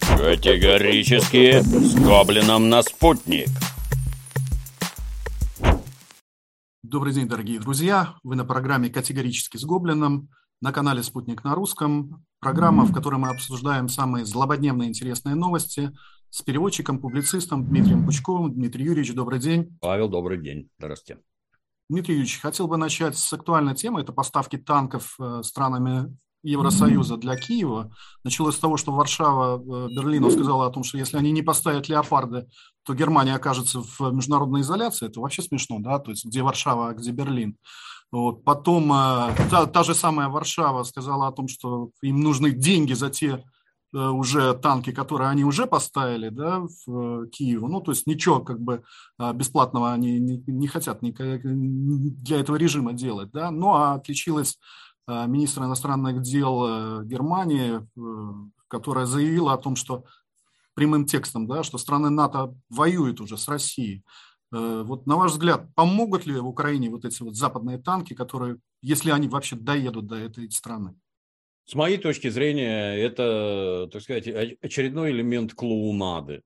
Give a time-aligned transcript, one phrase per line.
[0.00, 3.48] Категорически с гоблином на спутник.
[6.82, 8.14] Добрый день, дорогие друзья.
[8.22, 10.28] Вы на программе «Категорически с гоблином»
[10.60, 12.24] на канале «Спутник на русском».
[12.40, 15.92] Программа, в которой мы обсуждаем самые злободневные интересные новости
[16.30, 18.52] с переводчиком, публицистом Дмитрием Пучковым.
[18.54, 19.76] Дмитрий Юрьевич, добрый день.
[19.80, 20.68] Павел, добрый день.
[20.78, 21.22] Здравствуйте.
[21.90, 24.00] Дмитрий Юрьевич, хотел бы начать с актуальной темы.
[24.00, 27.90] Это поставки танков э, странами Евросоюза для Киева.
[28.22, 31.88] Началось с того, что Варшава э, Берлину сказала о том, что если они не поставят
[31.88, 32.46] леопарды,
[32.84, 35.06] то Германия окажется в международной изоляции.
[35.06, 35.98] Это вообще смешно, да?
[35.98, 37.56] То есть где Варшава, а где Берлин.
[38.12, 38.44] Вот.
[38.44, 43.08] Потом э, та, та же самая Варшава сказала о том, что им нужны деньги за
[43.08, 43.42] те
[43.94, 47.68] э, уже танки, которые они уже поставили да, в Киеву.
[47.68, 48.84] Ну, то есть ничего как бы
[49.32, 53.30] бесплатного они не, не хотят для этого режима делать.
[53.32, 53.50] Да?
[53.50, 54.58] Ну, а отличилась
[55.06, 60.04] министра иностранных дел э, Германии, э, которая заявила о том, что
[60.74, 64.02] прямым текстом, да, что страны НАТО воюют уже с Россией.
[64.50, 69.10] Вот на ваш взгляд, помогут ли в Украине вот эти вот западные танки, которые, если
[69.10, 70.94] они вообще доедут до этой страны?
[71.64, 74.28] С моей точки зрения, это, так сказать,
[74.62, 76.42] очередной элемент клоунады.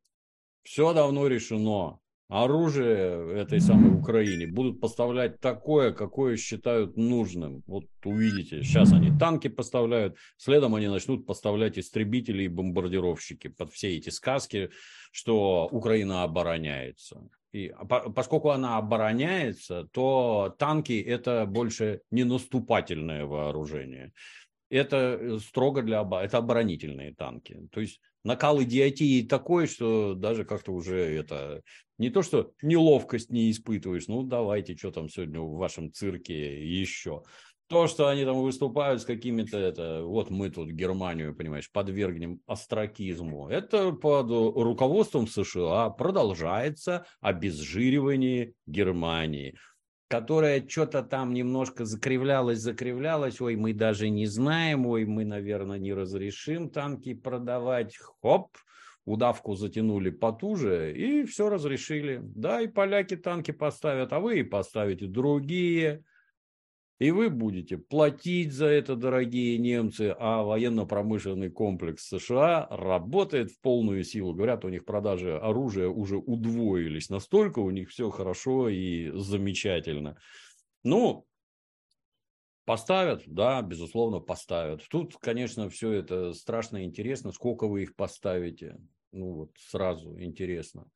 [0.63, 7.63] Все давно решено оружие этой самой Украине будут поставлять такое, какое считают нужным.
[7.67, 13.97] Вот увидите, сейчас они танки поставляют, следом они начнут поставлять истребители и бомбардировщики под все
[13.97, 14.71] эти сказки,
[15.11, 17.29] что Украина обороняется.
[17.53, 17.73] И
[18.15, 24.13] поскольку она обороняется, то танки это больше не наступательное вооружение.
[24.71, 27.69] Это строго для это оборонительные танки.
[27.73, 31.63] То есть накал идиотии такой, что даже как-то уже это
[31.97, 37.23] не то, что неловкость не испытываешь, ну давайте, что там сегодня в вашем цирке еще.
[37.69, 43.49] То, что они там выступают с какими-то, это, вот мы тут Германию, понимаешь, подвергнем астракизму.
[43.49, 49.59] Это под руководством США продолжается обезжиривание Германии
[50.09, 55.93] которая что-то там немножко закривлялась, закривлялась, ой, мы даже не знаем, ой, мы, наверное, не
[55.93, 58.57] разрешим танки продавать, хоп,
[59.05, 62.21] удавку затянули потуже и все разрешили.
[62.23, 66.05] Да, и поляки танки поставят, а вы и поставите другие.
[66.99, 74.03] И вы будете платить за это, дорогие немцы, а военно-промышленный комплекс США работает в полную
[74.03, 74.35] силу.
[74.35, 77.09] Говорят, у них продажи оружия уже удвоились.
[77.09, 80.19] Настолько у них все хорошо и замечательно.
[80.83, 81.25] Ну,
[82.65, 84.85] поставят, да, безусловно, поставят.
[84.91, 87.31] Тут, конечно, все это страшно интересно.
[87.31, 88.77] Сколько вы их поставите?
[89.13, 90.87] Ну, вот сразу интересно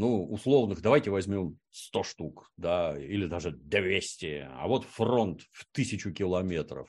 [0.00, 6.10] ну, условных, давайте возьмем 100 штук, да, или даже 200, а вот фронт в тысячу
[6.10, 6.88] километров.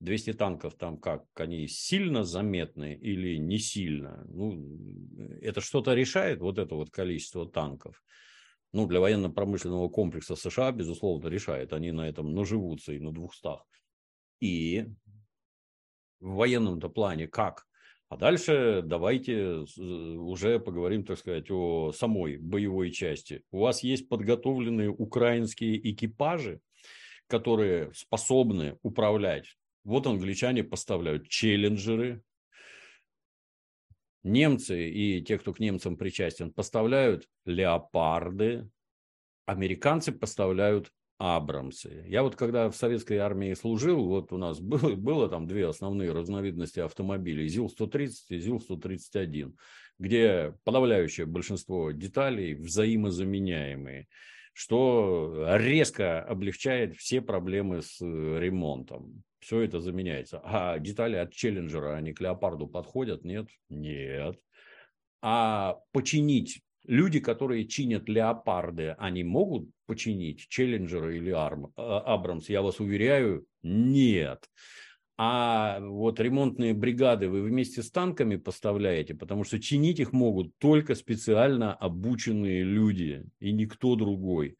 [0.00, 1.24] 200 танков там как?
[1.36, 4.26] Они сильно заметны или не сильно?
[4.28, 4.78] Ну,
[5.40, 8.04] это что-то решает, вот это вот количество танков?
[8.72, 11.72] Ну, для военно-промышленного комплекса США, безусловно, решает.
[11.72, 13.48] Они на этом наживутся и на 200.
[14.40, 14.86] И
[16.20, 17.66] в военном-то плане как?
[18.10, 23.44] А дальше давайте уже поговорим, так сказать, о самой боевой части.
[23.52, 26.60] У вас есть подготовленные украинские экипажи,
[27.28, 29.56] которые способны управлять.
[29.84, 32.24] Вот англичане поставляют челленджеры,
[34.24, 38.68] немцы и те, кто к немцам причастен, поставляют леопарды,
[39.46, 42.02] американцы поставляют Абрамсы.
[42.08, 46.12] Я вот когда в советской армии служил, вот у нас было, было там две основные
[46.12, 49.52] разновидности автомобилей, ЗИЛ-130 и ЗИЛ-131,
[49.98, 54.08] где подавляющее большинство деталей взаимозаменяемые,
[54.54, 59.22] что резко облегчает все проблемы с ремонтом.
[59.40, 60.40] Все это заменяется.
[60.42, 63.24] А детали от Челленджера, они к Леопарду подходят?
[63.24, 63.46] Нет?
[63.68, 64.40] Нет.
[65.20, 72.48] А починить люди, которые чинят леопарды, они могут починить Челленджера или Арм, а, Абрамс?
[72.48, 74.50] Я вас уверяю, нет.
[75.16, 80.94] А вот ремонтные бригады вы вместе с танками поставляете, потому что чинить их могут только
[80.94, 84.56] специально обученные люди и никто другой.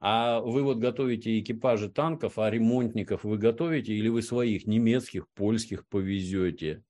[0.00, 5.86] А вы вот готовите экипажи танков, а ремонтников вы готовите или вы своих немецких, польских
[5.86, 6.82] повезете?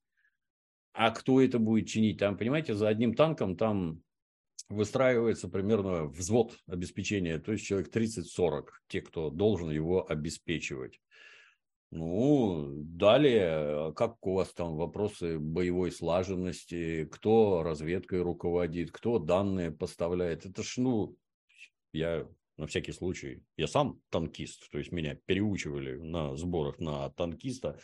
[0.93, 2.17] А кто это будет чинить?
[2.17, 4.01] Там, понимаете, за одним танком там
[4.71, 10.99] выстраивается примерно взвод обеспечения, то есть человек 30-40, те, кто должен его обеспечивать.
[11.91, 20.45] Ну, далее, как у вас там вопросы боевой слаженности, кто разведкой руководит, кто данные поставляет.
[20.45, 21.17] Это ж, ну,
[21.91, 22.25] я
[22.55, 27.79] на всякий случай, я сам танкист, то есть меня переучивали на сборах на танкиста.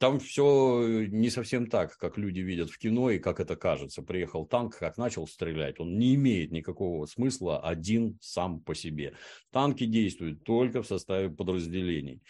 [0.00, 4.00] Там все не совсем так, как люди видят в кино и как это кажется.
[4.00, 9.12] Приехал танк, как начал стрелять, он не имеет никакого смысла один сам по себе.
[9.52, 12.22] Танки действуют только в составе подразделений.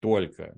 [0.00, 0.54] Только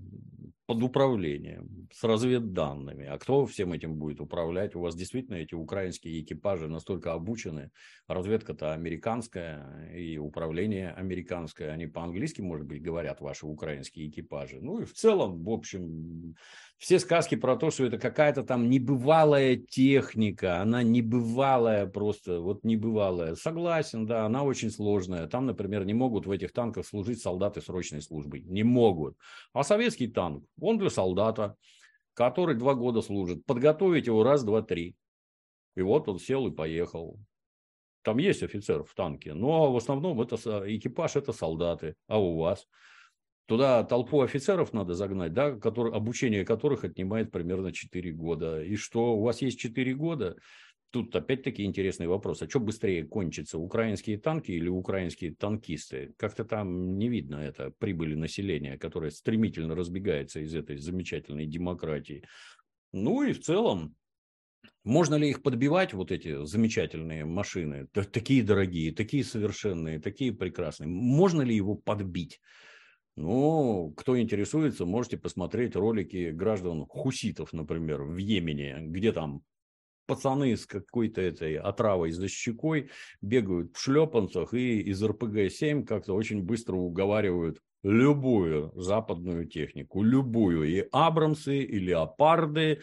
[0.66, 3.06] под управлением, с разведданными.
[3.06, 4.74] А кто всем этим будет управлять?
[4.74, 7.70] У вас действительно эти украинские экипажи настолько обучены.
[8.08, 11.70] Разведка-то американская и управление американское.
[11.70, 14.58] Они по-английски, может быть, говорят, ваши украинские экипажи.
[14.62, 16.34] Ну и в целом, в общем,
[16.78, 23.34] все сказки про то, что это какая-то там небывалая техника, она небывалая просто, вот небывалая.
[23.34, 25.26] Согласен, да, она очень сложная.
[25.26, 28.40] Там, например, не могут в этих танках служить солдаты срочной службы.
[28.40, 29.16] Не могут.
[29.52, 31.56] А советский танк, он для солдата,
[32.14, 33.44] который два года служит.
[33.44, 34.96] Подготовить его раз, два, три.
[35.76, 37.18] И вот он сел и поехал.
[38.02, 41.94] Там есть офицер в танке, но в основном это экипаж, это солдаты.
[42.06, 42.66] А у вас?
[43.46, 48.62] Туда толпу офицеров надо загнать, да, который, обучение которых отнимает примерно 4 года.
[48.62, 50.36] И что, у вас есть 4 года?
[50.94, 52.40] Тут опять-таки интересный вопрос.
[52.42, 56.14] А что быстрее кончится, украинские танки или украинские танкисты?
[56.16, 62.22] Как-то там не видно это прибыли населения, которое стремительно разбегается из этой замечательной демократии.
[62.92, 63.96] Ну и в целом,
[64.84, 70.86] можно ли их подбивать, вот эти замечательные машины, такие дорогие, такие совершенные, такие прекрасные?
[70.86, 72.40] Можно ли его подбить?
[73.16, 79.42] Ну, кто интересуется, можете посмотреть ролики граждан хуситов, например, в Йемене, где там
[80.06, 82.90] пацаны с какой-то этой отравой за щекой
[83.20, 90.88] бегают в шлепанцах и из РПГ-7 как-то очень быстро уговаривают любую западную технику, любую, и
[90.90, 92.80] Абрамсы, и Леопарды,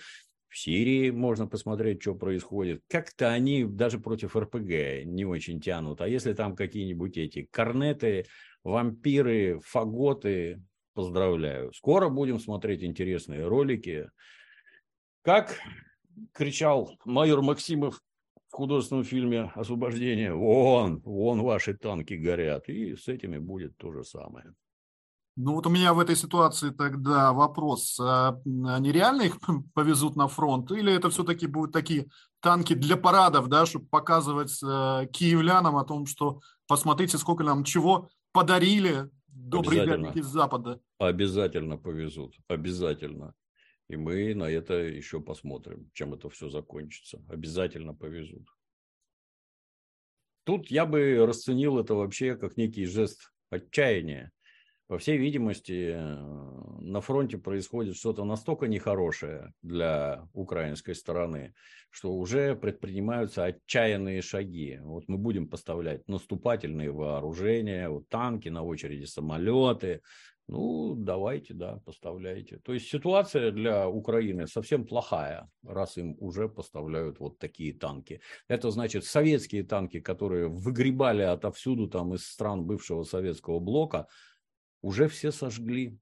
[0.51, 2.83] в Сирии можно посмотреть, что происходит.
[2.89, 6.01] Как-то они даже против РПГ не очень тянут.
[6.01, 8.25] А если там какие-нибудь эти корнеты,
[8.63, 10.61] вампиры, фаготы,
[10.93, 11.71] поздравляю.
[11.73, 14.09] Скоро будем смотреть интересные ролики.
[15.21, 15.57] Как
[16.33, 18.01] кричал майор Максимов
[18.49, 22.67] в художественном фильме «Освобождение», вон, вон ваши танки горят.
[22.69, 24.53] И с этими будет то же самое.
[25.37, 29.37] Ну вот у меня в этой ситуации тогда вопрос, а они реально их
[29.73, 32.07] повезут на фронт или это все-таки будут такие
[32.41, 38.09] танки для парадов, да, чтобы показывать э, киевлянам о том, что посмотрите, сколько нам чего
[38.33, 40.81] подарили добрые ребятники из Запада.
[40.99, 43.33] Обязательно повезут, обязательно.
[43.91, 47.21] И мы на это еще посмотрим, чем это все закончится.
[47.27, 48.47] Обязательно повезут.
[50.45, 54.31] Тут я бы расценил это вообще как некий жест отчаяния.
[54.87, 55.93] По всей видимости,
[56.81, 61.53] на фронте происходит что-то настолько нехорошее для украинской стороны,
[61.89, 64.79] что уже предпринимаются отчаянные шаги.
[64.81, 70.01] Вот мы будем поставлять наступательные вооружения, вот танки на очереди, самолеты.
[70.51, 72.57] Ну, давайте, да, поставляйте.
[72.57, 78.19] То есть ситуация для Украины совсем плохая, раз им уже поставляют вот такие танки.
[78.49, 84.07] Это значит советские танки, которые выгребали отовсюду там из стран бывшего советского блока,
[84.81, 85.97] уже все сожгли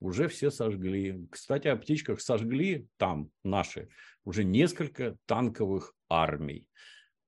[0.00, 1.26] уже все сожгли.
[1.30, 3.88] Кстати, о птичках сожгли там наши
[4.24, 6.66] уже несколько танковых армий.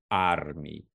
[0.09, 0.87] Армий.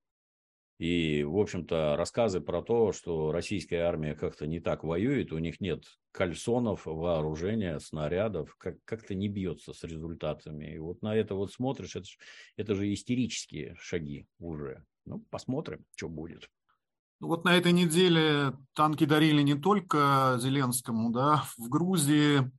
[0.83, 5.61] И, в общем-то, рассказы про то, что российская армия как-то не так воюет, у них
[5.61, 10.75] нет кальсонов, вооружения, снарядов, как- как-то не бьется с результатами.
[10.75, 12.07] И вот на это вот смотришь, это,
[12.57, 14.83] это же истерические шаги уже.
[15.05, 16.49] Ну, посмотрим, что будет.
[17.21, 22.51] Ну, вот на этой неделе танки дарили не только Зеленскому, да, в Грузии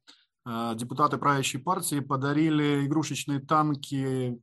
[0.46, 4.40] э, депутаты правящей партии подарили игрушечные танки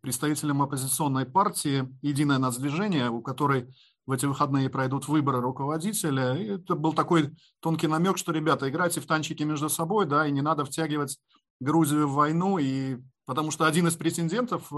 [0.00, 3.74] представителям оппозиционной партии «Единое нацдвижение», у которой
[4.06, 6.34] в эти выходные пройдут выборы руководителя.
[6.34, 10.32] И это был такой тонкий намек, что, ребята, играйте в танчики между собой, да, и
[10.32, 11.18] не надо втягивать
[11.60, 14.76] Грузию в войну, и потому что один из претендентов э,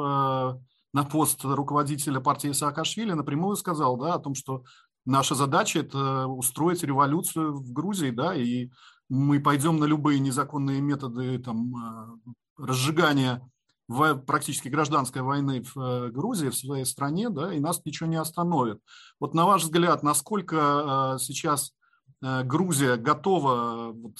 [0.93, 4.65] на пост руководителя партии Саакашвили напрямую сказал да, о том, что
[5.07, 8.71] наша задача– это устроить революцию в Грузии, да, и
[9.09, 13.41] мы пойдем на любые незаконные методы там, э, разжигания
[13.89, 18.17] в, практически гражданской войны в э, Грузии, в своей стране, да, и нас ничего не
[18.17, 18.81] остановит.
[19.21, 21.73] Вот на ваш взгляд, насколько э, сейчас
[22.21, 24.17] Грузия готова вот,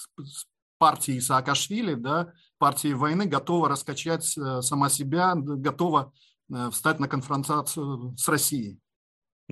[0.79, 6.13] партии Саакашвили, да, партии войны, готова раскачать сама себя, готова
[6.53, 8.79] Э, встать на конфронтацию с Россией.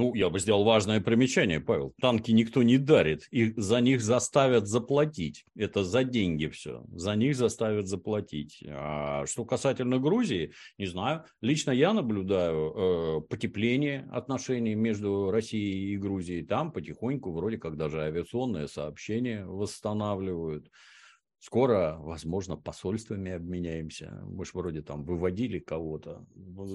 [0.00, 1.92] Ну, я бы сделал важное примечание, Павел.
[2.00, 5.44] Танки никто не дарит, их за них заставят заплатить.
[5.54, 6.86] Это за деньги все.
[6.90, 8.64] За них заставят заплатить.
[8.66, 11.24] А что касательно Грузии, не знаю.
[11.42, 16.46] Лично я наблюдаю э, потепление отношений между Россией и Грузией.
[16.46, 20.70] Там потихоньку вроде как даже авиационное сообщение восстанавливают.
[21.40, 24.18] Скоро, возможно, посольствами обменяемся.
[24.24, 26.24] Мы же вроде там выводили кого-то.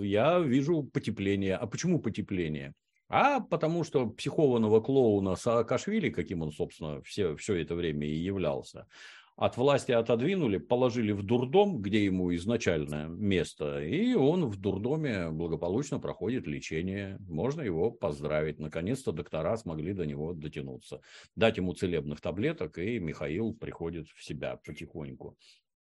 [0.04, 1.56] Я вижу потепление.
[1.56, 2.76] А почему потепление?
[3.08, 8.88] А потому что психованного клоуна Саакашвили, каким он, собственно, все, все это время и являлся,
[9.36, 16.00] от власти отодвинули, положили в дурдом, где ему изначально место, и он в дурдоме благополучно
[16.00, 17.18] проходит лечение.
[17.28, 18.60] Можно его поздравить.
[18.60, 21.02] Наконец-то доктора смогли до него дотянуться.
[21.36, 25.38] Дать ему целебных таблеток, и Михаил приходит в себя потихоньку.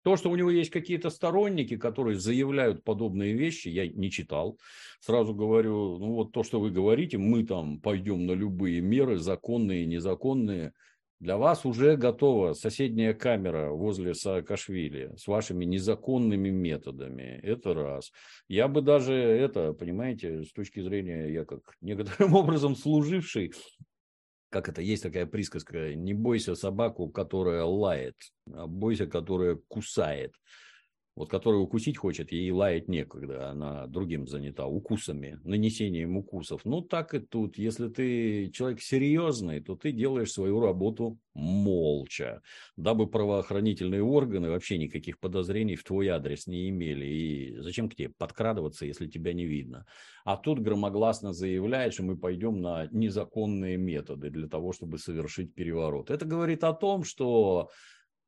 [0.06, 4.60] То, что у него есть какие-то сторонники, которые заявляют подобные вещи, я не читал.
[5.00, 9.86] Сразу говорю, ну вот то, что вы говорите, мы там пойдем на любые меры, законные,
[9.86, 10.72] незаконные–
[11.22, 17.40] для вас уже готова соседняя камера возле Саакашвили с вашими незаконными методами.
[17.42, 18.12] Это раз.
[18.50, 23.54] Я бы даже это, понимаете, с точки зрения, я как некоторым образом служивший,
[24.56, 28.16] как это, есть такая присказка, не бойся собаку, которая лает,
[28.54, 30.34] а бойся, которая кусает
[31.16, 36.66] вот которая укусить хочет, ей лаять некогда, она другим занята, укусами, нанесением укусов.
[36.66, 37.58] Ну, так и тут.
[37.58, 42.42] Если ты человек серьезный, то ты делаешь свою работу молча,
[42.76, 47.06] дабы правоохранительные органы вообще никаких подозрений в твой адрес не имели.
[47.06, 49.86] И зачем к тебе подкрадываться, если тебя не видно?
[50.26, 56.10] А тут громогласно заявляет, что мы пойдем на незаконные методы для того, чтобы совершить переворот.
[56.10, 57.70] Это говорит о том, что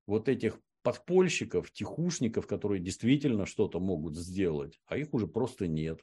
[0.05, 5.99] вот этих подпольщиков, тихушников, которые действительно что-то могут сделать, а их уже просто нет.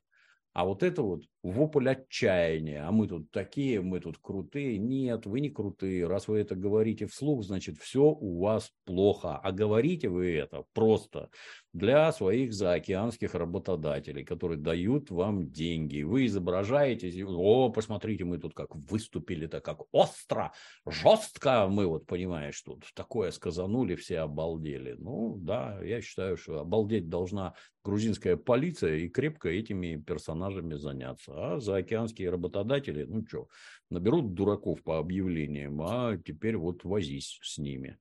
[0.52, 2.86] А вот это вот вопль отчаяния.
[2.86, 4.76] А мы тут такие, мы тут крутые.
[4.76, 6.06] Нет, вы не крутые.
[6.06, 9.38] Раз вы это говорите вслух, значит, все у вас плохо.
[9.38, 11.30] А говорите вы это просто
[11.74, 16.02] для своих заокеанских работодателей, которые дают вам деньги.
[16.02, 20.52] Вы изображаете, о, посмотрите, мы тут как выступили-то, как остро,
[20.86, 21.66] жестко.
[21.68, 24.94] Мы вот, понимаешь, тут такое сказанули, все обалдели.
[24.96, 31.32] Ну, да, я считаю, что обалдеть должна грузинская полиция и крепко этими персонажами заняться.
[31.34, 33.48] А заокеанские работодатели, ну что,
[33.90, 37.98] наберут дураков по объявлениям, а теперь вот возись с ними.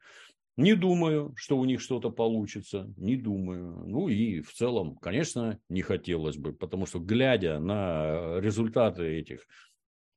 [0.56, 3.86] Не думаю, что у них что-то получится, не думаю.
[3.88, 9.48] Ну и в целом, конечно, не хотелось бы, потому что глядя на результаты этих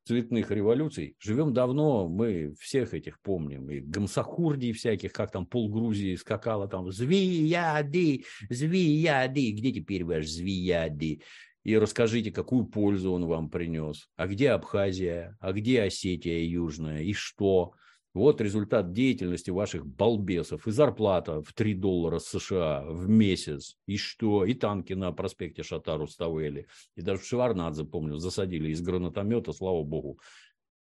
[0.07, 1.17] цветных революций.
[1.19, 3.71] Живем давно, мы всех этих помним.
[3.71, 8.25] И гамсахурдий всяких, как там пол Грузии скакала там «Звияди!
[8.49, 11.23] Звияди!» Где теперь ваш Звияди?
[11.65, 14.09] И расскажите, какую пользу он вам принес.
[14.15, 15.37] А где Абхазия?
[15.41, 17.03] А где Осетия Южная?
[17.03, 17.75] И что?
[18.17, 20.67] Вот результат деятельности ваших балбесов.
[20.67, 23.77] И зарплата в 3 доллара США в месяц.
[23.85, 24.47] И что?
[24.47, 26.67] И танки на проспекте Шатару ставили.
[26.95, 30.19] И даже в Шеварнадзе, помню, засадили из гранатомета, слава богу.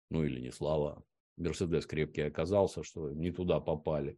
[0.09, 1.03] Ну или не слава.
[1.35, 4.17] Мерседес крепкий оказался, что не туда попали.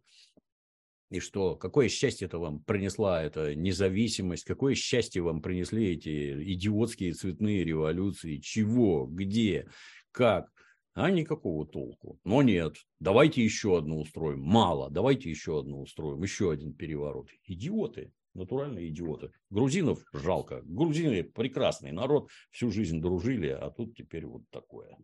[1.10, 7.14] И что, какое счастье это вам принесла эта независимость, какое счастье вам принесли эти идиотские
[7.14, 9.68] цветные революции, чего, где,
[10.12, 10.52] как
[10.98, 12.20] а никакого толку.
[12.24, 14.42] Но нет, давайте еще одну устроим.
[14.42, 16.24] Мало, давайте еще одну устроим.
[16.24, 17.30] Еще один переворот.
[17.46, 19.32] Идиоты, натуральные идиоты.
[19.52, 20.62] Грузинов жалко.
[20.66, 24.98] Грузины прекрасный народ, всю жизнь дружили, а тут теперь вот такое.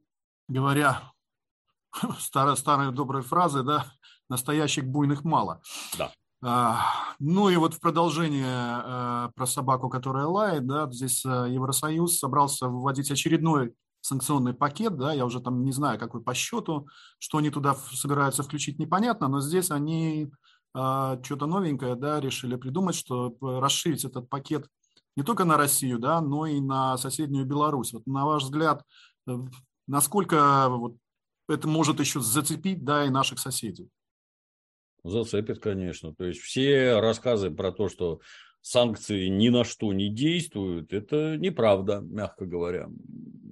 [0.48, 1.12] Говоря
[2.20, 3.86] старые, старые добрые фразы, да,
[4.30, 5.62] настоящих буйных мало.
[6.00, 6.12] Да.
[6.44, 12.18] А, ну и вот в продолжение а, про собаку, которая лает, да, здесь а, Евросоюз
[12.18, 16.88] собрался вводить очередной санкционный пакет, да, я уже там не знаю, какой по счету,
[17.20, 20.30] что они туда собираются включить, непонятно, но здесь они
[20.76, 24.68] э, что-то новенькое, да, решили придумать, что расширить этот пакет
[25.16, 27.94] не только на Россию, да, но и на соседнюю Беларусь.
[27.94, 28.84] Вот на ваш взгляд,
[29.28, 29.38] э,
[29.88, 30.98] насколько вот
[31.48, 33.90] это может еще зацепить, да, и наших соседей?
[35.06, 36.14] Зацепит, конечно.
[36.14, 38.20] То есть все рассказы про то, что
[38.64, 42.90] санкции ни на что не действуют, это неправда, мягко говоря.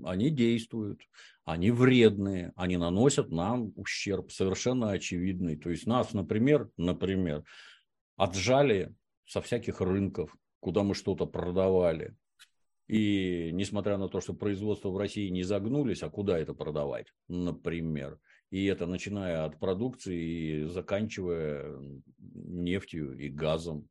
[0.03, 1.01] Они действуют,
[1.43, 5.57] они вредные, они наносят нам ущерб совершенно очевидный.
[5.57, 7.43] То есть нас, например, например,
[8.15, 12.15] отжали со всяких рынков, куда мы что-то продавали.
[12.87, 18.17] И несмотря на то, что производство в России не загнулись, а куда это продавать, например.
[18.49, 21.77] И это начиная от продукции и заканчивая
[22.17, 23.87] нефтью и газом.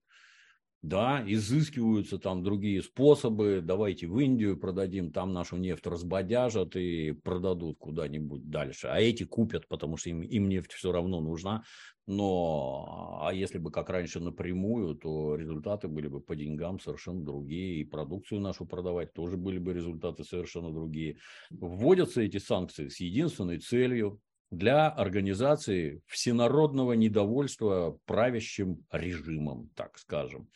[0.82, 3.60] Да, изыскиваются там другие способы.
[3.62, 8.86] Давайте в Индию продадим, там нашу нефть разбодяжат и продадут куда-нибудь дальше.
[8.86, 11.64] А эти купят, потому что им, им нефть все равно нужна.
[12.06, 17.82] Но, а если бы как раньше напрямую, то результаты были бы по деньгам совершенно другие.
[17.82, 21.18] И продукцию нашу продавать тоже были бы результаты совершенно другие.
[21.50, 24.18] Вводятся эти санкции с единственной целью
[24.50, 30.48] для организации всенародного недовольства правящим режимом, так скажем.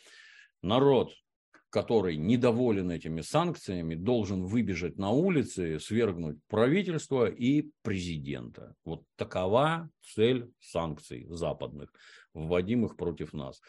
[0.62, 1.12] Народ,
[1.70, 8.74] который недоволен этими санкциями, должен выбежать на улицы, свергнуть правительство и президента.
[8.84, 11.92] Вот такова цель санкций западных,
[12.32, 13.60] вводимых против нас.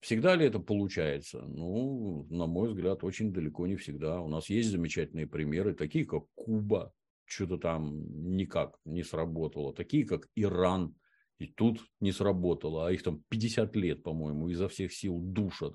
[0.00, 1.40] Всегда ли это получается?
[1.40, 4.20] Ну, на мой взгляд, очень далеко не всегда.
[4.20, 6.92] У нас есть замечательные примеры, такие как Куба,
[7.34, 10.94] что-то там никак не сработало, такие как Иран,
[11.38, 15.74] и тут не сработало, а их там 50 лет, по-моему, изо всех сил душат.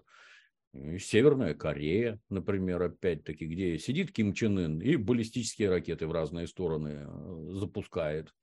[0.74, 6.48] И Северная Корея, например, опять-таки, где сидит Ким Чен Ын и баллистические ракеты в разные
[6.48, 8.34] стороны э, запускает.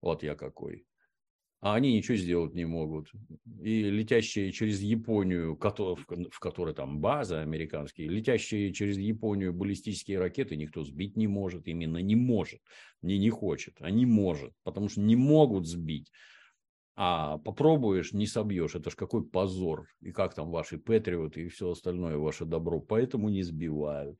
[0.00, 0.86] Вот я какой
[1.62, 3.12] а они ничего сделать не могут.
[3.62, 10.82] И летящие через Японию, в которой там база американские, летящие через Японию баллистические ракеты никто
[10.82, 12.60] сбить не может, именно не может,
[13.00, 16.10] не не хочет, а не может, потому что не могут сбить.
[16.94, 18.74] А попробуешь, не собьешь.
[18.74, 19.86] Это ж какой позор.
[20.00, 22.80] И как там ваши патриоты и все остальное ваше добро.
[22.80, 24.18] Поэтому не сбивают.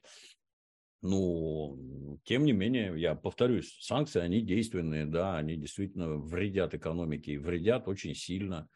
[1.03, 7.39] Ну, тем не менее, я повторюсь, санкции, они действенные, да, они действительно вредят экономике, и
[7.39, 8.69] вредят очень сильно.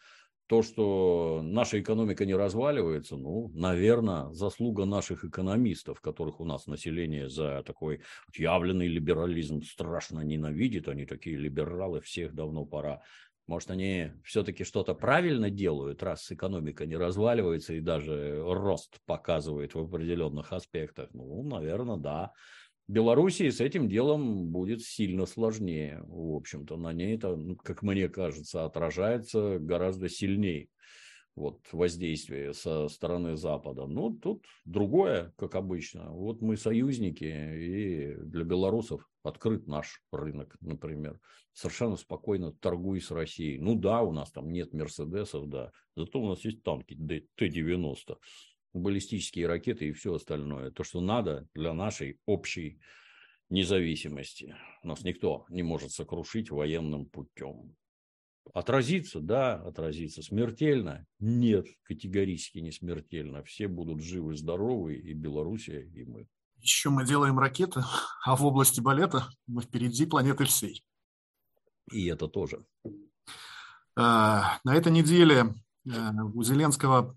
[0.49, 7.29] То, что наша экономика не разваливается, ну, наверное, заслуга наших экономистов, которых у нас население
[7.29, 8.03] за такой
[8.37, 10.89] явленный либерализм страшно ненавидит.
[10.89, 13.03] Они такие либералы, всех давно пора
[13.47, 19.79] может, они все-таки что-то правильно делают, раз экономика не разваливается и даже рост показывает в
[19.79, 21.11] определенных аспектах?
[21.13, 22.33] Ну, наверное, да.
[22.89, 26.03] Белоруссии с этим делом будет сильно сложнее.
[26.07, 30.69] В общем-то, на ней это, ну, как мне кажется, отражается гораздо сильнее
[31.37, 33.87] вот, воздействие со стороны Запада.
[33.87, 36.11] Ну, тут другое, как обычно.
[36.11, 41.21] Вот мы союзники, и для белорусов открыт наш рынок, например.
[41.53, 43.59] Совершенно спокойно торгуй с Россией.
[43.59, 46.95] Ну да, у нас там нет Мерседесов, да, зато у нас есть танки
[47.37, 48.17] Т-90,
[48.73, 50.71] баллистические ракеты и все остальное.
[50.71, 52.81] То, что надо для нашей общей
[53.49, 54.57] независимости.
[54.83, 57.77] Нас никто не может сокрушить военным путем.
[58.55, 60.23] Отразится, да, отразится.
[60.23, 61.07] Смертельно?
[61.19, 63.43] Нет, категорически не смертельно.
[63.43, 66.29] Все будут живы, здоровы, и Белоруссия, и мы.
[66.61, 67.85] Еще мы делаем ракеты,
[68.25, 70.85] а в области балета мы впереди планеты всей.
[71.91, 72.65] И это тоже.
[73.97, 75.55] А, на этой неделе
[75.87, 77.17] э, у Зеленского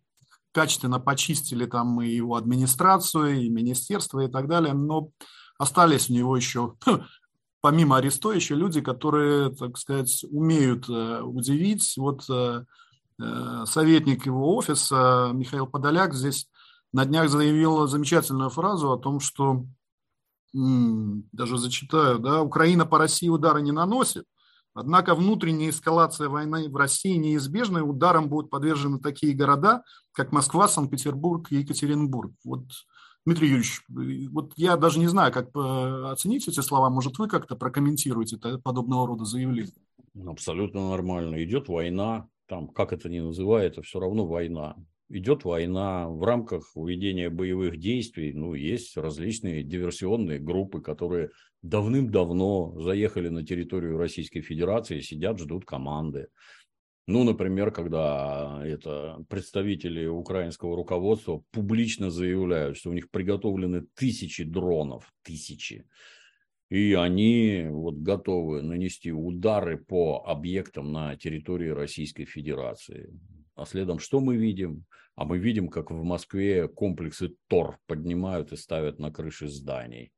[0.51, 5.09] качественно почистили там и его администрацию, и министерство, и так далее, но
[5.57, 6.75] остались у него еще
[7.61, 11.93] помимо Аристо еще люди, которые, так сказать, умеют э, удивить.
[11.97, 12.63] Вот э,
[13.65, 16.47] советник его офиса Михаил Подоляк здесь
[16.93, 19.65] на днях заявил замечательную фразу о том, что,
[20.53, 24.25] даже зачитаю, да, Украина по России удары не наносит,
[24.73, 30.67] однако внутренняя эскалация войны в России неизбежна, и ударом будут подвержены такие города, как Москва,
[30.67, 32.33] Санкт-Петербург и Екатеринбург.
[32.43, 32.63] Вот
[33.25, 33.83] Дмитрий Юрьевич,
[34.31, 36.89] вот я даже не знаю, как э, оценить эти слова.
[36.89, 39.73] Может, вы как-то прокомментируете это, подобного рода заявления?
[40.25, 41.43] Абсолютно нормально.
[41.43, 44.75] Идет война, там, как это ни называют, это все равно война.
[45.11, 48.31] Идет война в рамках ведения боевых действий.
[48.31, 51.31] Ну, есть различные диверсионные группы, которые
[51.63, 56.27] давным-давно заехали на территорию Российской Федерации, сидят, ждут команды.
[57.07, 65.11] Ну, например, когда это представители украинского руководства публично заявляют, что у них приготовлены тысячи дронов,
[65.23, 65.85] тысячи,
[66.69, 73.09] и они вот готовы нанести удары по объектам на территории Российской Федерации.
[73.59, 74.85] А следом что мы видим?
[75.15, 80.11] А мы видим, как в Москве комплексы ТОР поднимают и ставят на крыши зданий.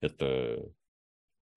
[0.00, 0.62] Это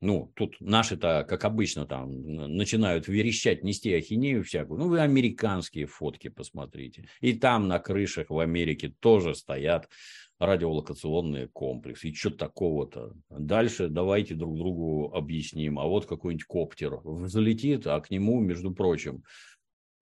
[0.02, 2.12] ну, тут наши-то, как обычно, там
[2.58, 4.80] начинают верещать, нести ахинею всякую.
[4.80, 7.08] Ну, вы американские фотки посмотрите.
[7.22, 9.90] И там на крышах в Америке тоже стоят
[10.38, 12.10] радиолокационные комплексы.
[12.10, 13.14] И что такого-то?
[13.30, 15.80] Дальше давайте друг другу объясним.
[15.80, 19.24] А вот какой-нибудь коптер взлетит, а к нему, между прочим,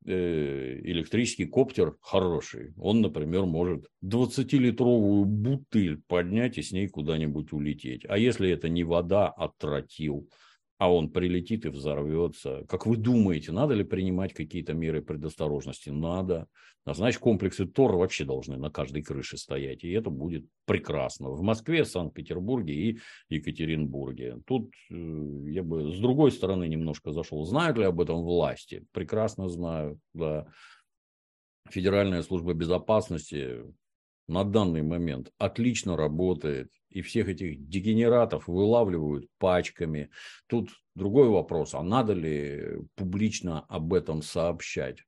[0.06, 2.74] электрический коптер хороший.
[2.78, 8.06] Он, например, может 20-литровую бутыль поднять и с ней куда-нибудь улететь.
[8.08, 10.30] А если это не вода, а тротил–
[10.84, 12.66] а он прилетит и взорвется.
[12.68, 15.92] Как вы думаете, надо ли принимать какие-то меры предосторожности?
[15.92, 16.48] Надо.
[16.84, 19.86] А значит, комплексы ТОР вообще должны на каждой крыше стоять.
[19.86, 21.30] И это будет прекрасно.
[21.30, 24.40] В Москве, Санкт-Петербурге и Екатеринбурге.
[24.46, 24.94] Тут э,
[25.52, 27.46] я бы с другой стороны немножко зашел.
[27.46, 28.86] Знают ли об этом власти?
[28.92, 30.02] Прекрасно знаю.
[30.14, 30.48] Да.
[31.70, 33.62] Федеральная служба безопасности
[34.28, 40.10] на данный момент отлично работает, и всех этих дегенератов вылавливают пачками.
[40.48, 45.00] Тут другой вопрос, а надо ли публично об этом сообщать?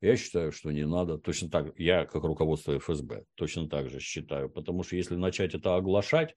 [0.00, 1.18] Я считаю, что не надо.
[1.18, 4.50] Точно так, я как руководство ФСБ точно так же считаю.
[4.50, 6.34] Потому что если начать это оглашать,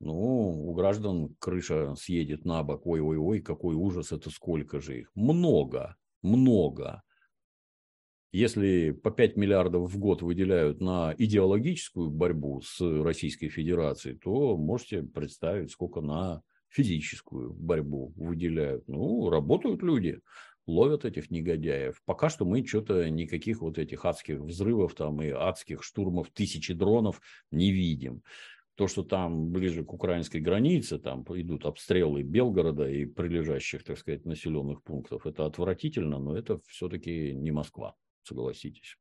[0.00, 2.86] ну, у граждан крыша съедет на бок.
[2.86, 5.10] Ой-ой-ой, какой ужас, это сколько же их?
[5.14, 7.02] Много, много.
[8.36, 15.02] Если по 5 миллиардов в год выделяют на идеологическую борьбу с Российской Федерацией, то можете
[15.02, 18.86] представить, сколько на физическую борьбу выделяют.
[18.88, 20.20] Ну, работают люди,
[20.66, 22.02] ловят этих негодяев.
[22.04, 27.22] Пока что мы что-то никаких вот этих адских взрывов там и адских штурмов тысячи дронов
[27.50, 28.20] не видим.
[28.74, 34.26] То, что там ближе к украинской границе, там идут обстрелы Белгорода и прилежащих, так сказать,
[34.26, 37.96] населенных пунктов, это отвратительно, но это все-таки не Москва
[38.26, 38.96] согласитесь.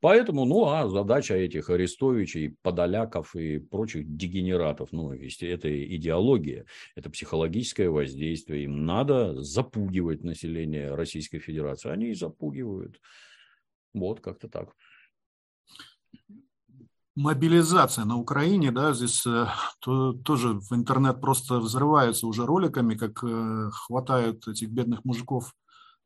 [0.00, 6.64] Поэтому, ну, а задача этих Арестовичей, Подоляков и прочих дегенератов, ну, это идеология,
[6.96, 8.64] это психологическое воздействие.
[8.64, 11.90] Им надо запугивать население Российской Федерации.
[11.90, 12.98] Они и запугивают.
[13.92, 14.70] Вот как-то так.
[17.14, 19.46] Мобилизация на Украине, да, здесь э,
[19.80, 25.52] то, тоже в интернет просто взрывается уже роликами, как э, хватают этих бедных мужиков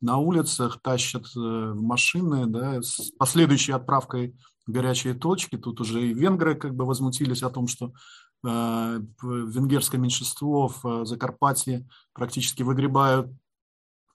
[0.05, 4.37] на улицах, тащат э, в машины, да, с последующей отправкой
[4.67, 5.57] горячие точки.
[5.57, 7.93] Тут уже и венгры как бы возмутились о том, что
[8.47, 13.33] э, венгерское меньшинство в э, Закарпатье практически выгребают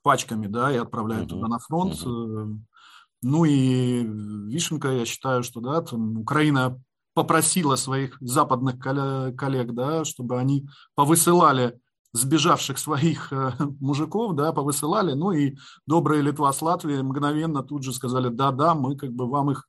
[0.02, 1.40] пачками, да, и отправляют uh-huh.
[1.40, 1.94] туда на фронт.
[1.94, 2.58] Uh-huh.
[3.22, 6.80] Ну и вишенка, я считаю, что, да, там Украина
[7.14, 11.78] попросила своих западных коллег, да, чтобы они повысылали
[12.12, 17.92] сбежавших своих э, мужиков, да, повысылали, ну и добрые Литва с Латвией мгновенно тут же
[17.92, 19.68] сказали, да-да, мы как бы вам их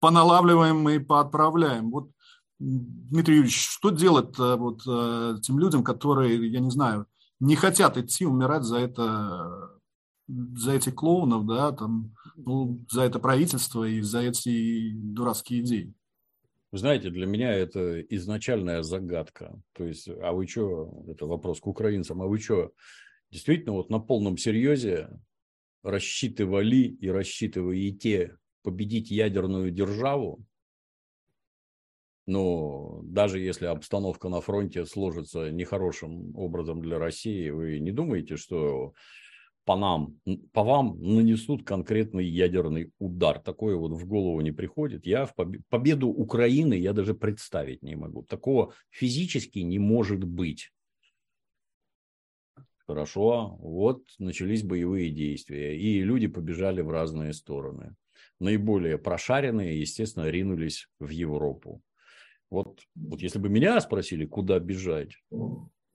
[0.00, 1.90] поналавливаем и поотправляем.
[1.90, 2.10] Вот,
[2.58, 7.06] Дмитрий Юрьевич, что делать э, вот э, тем людям, которые, я не знаю,
[7.38, 9.70] не хотят идти умирать за это,
[10.26, 15.94] за эти клоунов, да, там, ну, за это правительство и за эти дурацкие идеи?
[16.76, 19.58] Знаете, для меня это изначальная загадка.
[19.72, 22.72] То есть, а вы что, это вопрос к украинцам, а вы что,
[23.30, 25.08] действительно вот на полном серьезе
[25.82, 30.44] рассчитывали и рассчитываете победить ядерную державу,
[32.26, 38.94] но даже если обстановка на фронте сложится нехорошим образом для России, вы не думаете, что
[39.66, 40.18] по нам,
[40.52, 43.40] по вам нанесут конкретный ядерный удар.
[43.40, 45.06] Такое вот в голову не приходит.
[45.06, 45.34] Я в
[45.68, 48.22] победу Украины я даже представить не могу.
[48.22, 50.70] Такого физически не может быть.
[52.86, 57.96] Хорошо, вот начались боевые действия, и люди побежали в разные стороны.
[58.38, 61.82] Наиболее прошаренные, естественно, ринулись в Европу.
[62.50, 65.14] Вот, вот если бы меня спросили, куда бежать,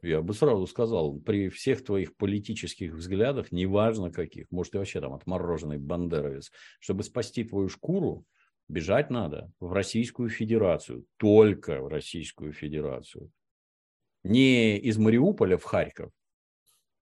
[0.02, 5.14] я бы сразу сказал, при всех твоих политических взглядах, неважно каких, может, ты вообще там
[5.14, 8.26] отмороженный бандеровец, чтобы спасти твою шкуру,
[8.68, 13.32] бежать надо в Российскую Федерацию, только в Российскую Федерацию.
[14.24, 16.12] Не из Мариуполя в Харьков,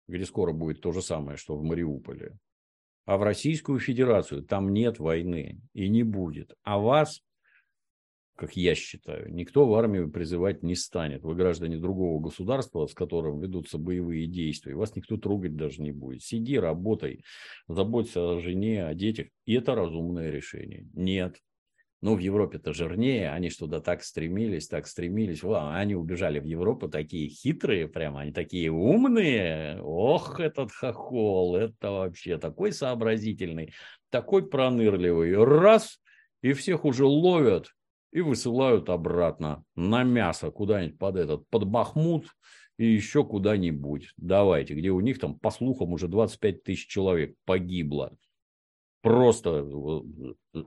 [0.08, 2.36] где скоро будет то же самое, что в Мариуполе,
[3.06, 4.42] а в Российскую Федерацию.
[4.42, 6.54] Там нет войны и не будет.
[6.62, 7.22] А вас
[8.36, 11.22] как я считаю, никто в армию призывать не станет.
[11.22, 16.22] Вы граждане другого государства, с которым ведутся боевые действия, вас никто трогать даже не будет.
[16.22, 17.24] Сиди, работай,
[17.68, 19.28] заботься о жене, о детях.
[19.44, 20.86] И это разумное решение.
[20.94, 21.36] Нет.
[22.00, 25.42] Ну, в Европе-то жирнее, они что туда так стремились, так стремились.
[25.42, 29.80] О, они убежали в Европу такие хитрые прямо, они такие умные.
[29.80, 33.72] Ох, этот хохол, это вообще такой сообразительный,
[34.10, 35.34] такой пронырливый.
[35.42, 35.98] Раз,
[36.42, 37.68] и всех уже ловят
[38.14, 42.28] и высылают обратно на мясо куда-нибудь под этот, под Бахмут
[42.78, 44.12] и еще куда-нибудь.
[44.16, 48.16] Давайте, где у них там, по слухам, уже 25 тысяч человек погибло.
[49.02, 49.66] Просто
[50.54, 50.62] э,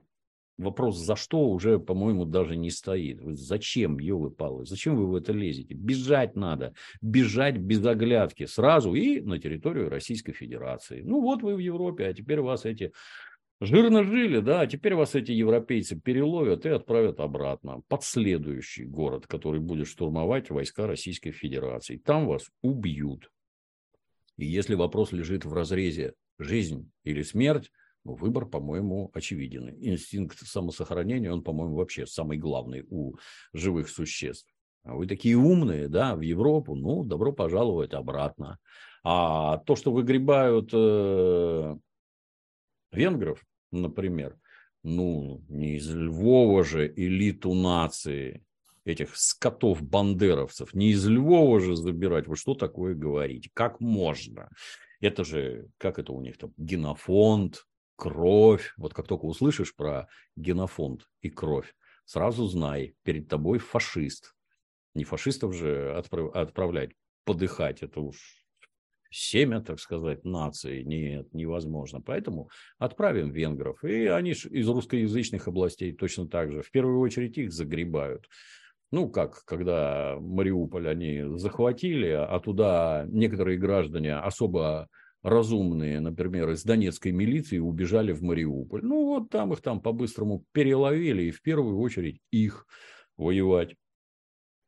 [0.58, 3.22] вопрос, за что, уже, по-моему, даже не стоит.
[3.22, 5.74] Зачем, елы-палы, зачем вы в это лезете?
[5.74, 11.02] Бежать надо, бежать без оглядки сразу и на территорию Российской Федерации.
[11.02, 12.92] Ну вот вы в Европе, а теперь вас эти
[13.60, 19.26] Жирно жили, да, а теперь вас эти европейцы переловят и отправят обратно под следующий город,
[19.26, 21.98] который будет штурмовать войска Российской Федерации.
[21.98, 23.32] Там вас убьют.
[24.38, 27.72] И если вопрос лежит в разрезе жизнь или смерть,
[28.04, 29.70] ну, выбор, по-моему, очевиден.
[29.70, 33.16] Инстинкт самосохранения, он, по-моему, вообще самый главный у
[33.54, 34.54] живых существ.
[34.84, 38.60] А вы такие умные, да, в Европу, ну, добро пожаловать обратно.
[39.04, 41.76] А то, что выгребают э,
[42.92, 44.38] венгров, например,
[44.84, 48.46] Ну, не из Львова же элиту нации,
[48.86, 52.28] этих скотов-бандеровцев, не из Львова же забирать.
[52.28, 53.50] Вы что такое говорите?
[53.54, 54.50] Как можно?
[55.02, 58.74] Это же, как это у них там, генофонд, кровь.
[58.78, 64.34] Вот как только услышишь про генофонд и кровь, сразу знай, перед тобой фашист.
[64.94, 66.92] Не фашистов же отправ, отправлять
[67.26, 68.47] подыхать, это уж
[69.10, 70.84] семя, так сказать, нации.
[70.84, 72.02] Нет, невозможно.
[72.02, 73.84] Поэтому отправим венгров.
[73.84, 76.62] И они из русскоязычных областей точно так же.
[76.62, 78.28] В первую очередь их загребают.
[78.92, 84.88] Ну, как, когда Мариуполь они захватили, а туда некоторые граждане особо
[85.24, 88.84] разумные, например, из донецкой милиции убежали в Мариуполь.
[88.84, 92.66] Ну, вот там их там по-быстрому переловили, и в первую очередь их
[93.18, 93.76] воевать.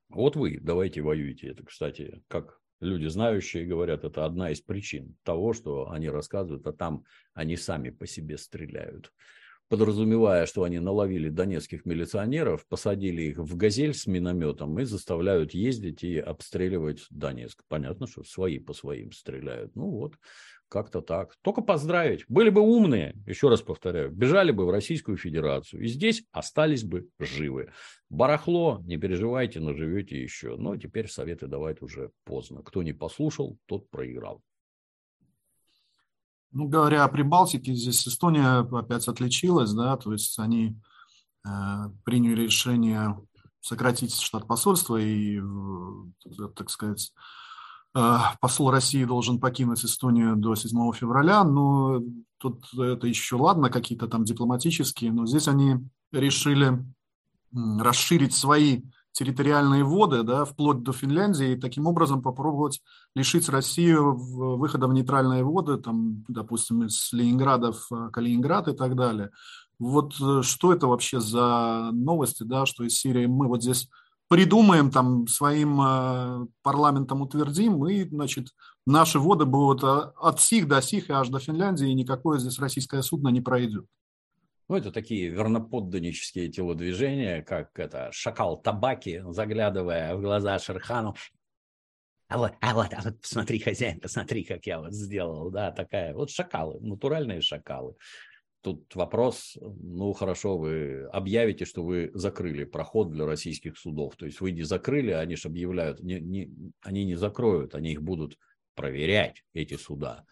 [0.10, 1.47] Вот вы давайте воюйте.
[1.47, 6.74] Это, кстати, как люди знающие говорят, это одна из причин того, что они рассказывают, а
[6.74, 9.12] там они сами по себе стреляют
[9.70, 16.04] подразумевая, что они наловили донецких милиционеров, посадили их в «Газель» с минометом и заставляют ездить
[16.04, 17.63] и обстреливать Донецк.
[17.68, 19.76] Понятно, что свои по своим стреляют.
[19.76, 20.15] Ну вот,
[20.69, 21.36] как-то так.
[21.41, 22.23] Только поздравить.
[22.27, 25.84] Были бы умные, еще раз повторяю, бежали бы в Российскую Федерацию.
[25.84, 27.71] И здесь остались бы живы.
[28.10, 30.55] Барахло, не переживайте, но живете еще.
[30.55, 32.62] Но теперь советы давать уже поздно.
[32.63, 34.41] Кто не послушал, тот проиграл.
[36.51, 40.75] Ну, говоря о Прибалтике, здесь Эстония опять отличилась, да, то есть они
[41.45, 41.49] э,
[42.03, 43.15] приняли решение
[43.62, 47.13] сократить штат посольства и, э, так сказать,
[47.93, 52.02] посол России должен покинуть Эстонию до 7 февраля, но
[52.38, 55.78] тут это еще ладно, какие-то там дипломатические, но здесь они
[56.12, 56.84] решили
[57.52, 62.82] расширить свои территориальные воды, да, вплоть до Финляндии, и таким образом попробовать
[63.15, 68.95] лишить Россию выхода в нейтральные воды, там, допустим, из Ленинграда в э, Калининград и так
[68.95, 69.32] далее.
[69.80, 73.89] Вот э, что это вообще за новости, да, что из Сирии мы вот здесь
[74.30, 78.50] придумаем, там, своим э, парламентом утвердим, и, значит,
[78.86, 83.02] наши воды будут от сих до сих и аж до Финляндии, и никакое здесь российское
[83.02, 83.86] судно не пройдет.
[84.70, 91.15] Ну, это такие верноподданнические телодвижения, как это шакал табаки, заглядывая в глаза Шерхану.
[92.28, 96.13] А вот, а вот, а вот, посмотри, хозяин, посмотри, как я вот сделал, да, такая,
[96.13, 97.96] вот шакалы, натуральные шакалы.
[98.62, 104.17] Тут вопрос, ну, хорошо, вы объявите, что вы закрыли проход для российских судов.
[104.17, 108.02] То есть вы не закрыли, они же объявляют, не, не, они не закроют, они их
[108.02, 108.38] будут
[108.76, 110.26] проверять, эти суда.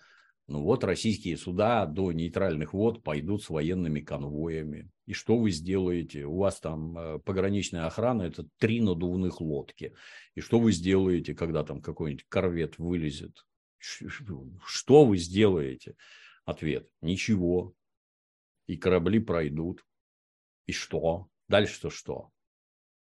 [0.47, 4.89] Ну вот российские суда до нейтральных вод пойдут с военными конвоями.
[5.05, 6.25] И что вы сделаете?
[6.25, 9.93] У вас там э, пограничная охрана, это три надувных лодки.
[10.35, 13.45] И что вы сделаете, когда там какой-нибудь корвет вылезет?
[13.79, 15.95] Что вы сделаете?
[16.45, 16.89] Ответ.
[17.01, 17.73] Ничего.
[18.67, 19.85] И корабли пройдут.
[20.65, 21.27] И что?
[21.47, 22.31] Дальше-то что?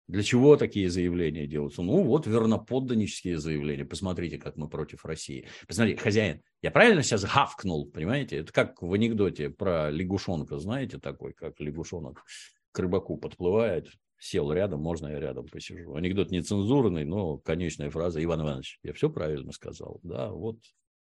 [0.08, 1.84] Для чего такие заявления делаются?
[1.84, 3.86] Ну, вот верноподданнические заявления.
[3.86, 5.48] Посмотрите, как мы против России.
[5.68, 8.38] Посмотрите, хозяин, я правильно сейчас гавкнул, понимаете?
[8.38, 12.26] Это как в анекдоте про лягушонка, знаете, такой, как лягушонок
[12.72, 15.94] к рыбаку подплывает, сел рядом, можно я рядом посижу.
[15.96, 20.00] Анекдот нецензурный, но конечная фраза, Иван Иванович, я все правильно сказал.
[20.02, 20.58] Да, вот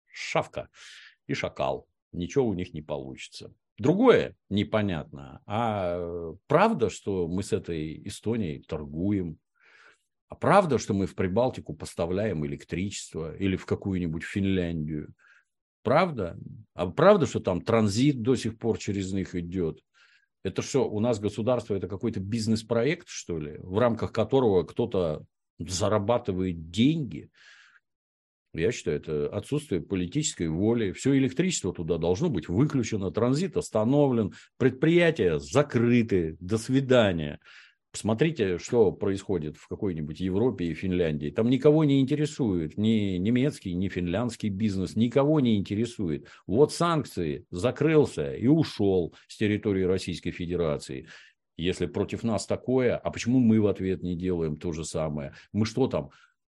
[0.06, 0.68] шавка
[1.28, 1.86] и шакал.
[2.10, 3.54] Ничего у них не получится.
[3.80, 5.40] Другое непонятно.
[5.46, 9.38] А правда, что мы с этой Эстонией торгуем?
[10.28, 15.14] А правда, что мы в Прибалтику поставляем электричество или в какую-нибудь Финляндию?
[15.82, 16.38] Правда?
[16.74, 19.80] А правда, что там транзит до сих пор через них идет?
[20.42, 25.24] Это что, у нас государство это какой-то бизнес-проект, что ли, в рамках которого кто-то
[25.58, 27.30] зарабатывает деньги?
[28.52, 30.92] Я считаю, это отсутствие политической воли.
[30.92, 36.36] Все электричество туда должно быть выключено, транзит остановлен, предприятия закрыты.
[36.40, 37.38] До свидания.
[37.92, 41.30] Посмотрите, что происходит в какой-нибудь Европе и Финляндии.
[41.30, 46.28] Там никого не интересует ни немецкий, ни финляндский бизнес, никого не интересует.
[46.46, 51.08] Вот санкции, закрылся и ушел с территории Российской Федерации.
[51.56, 55.34] Если против нас такое, а почему мы в ответ не делаем то же самое?
[55.52, 56.10] Мы что там,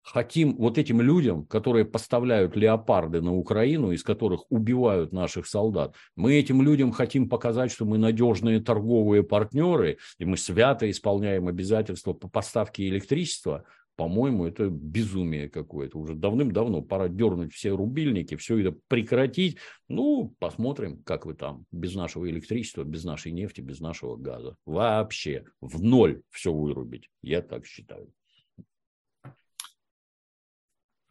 [0.08, 6.36] хотим вот этим людям, которые поставляют леопарды на Украину, из которых убивают наших солдат, мы
[6.36, 12.30] этим людям хотим показать, что мы надежные торговые партнеры, и мы свято исполняем обязательства по
[12.30, 13.66] поставке электричества,
[13.98, 15.98] по-моему, это безумие какое-то.
[15.98, 19.58] Уже давным-давно пора дернуть все рубильники, все это прекратить.
[19.88, 24.56] Ну, посмотрим, как вы там, без нашего электричества, без нашей нефти, без нашего газа.
[24.68, 27.10] Вообще в ноль все вырубить.
[27.24, 28.12] Я так считаю.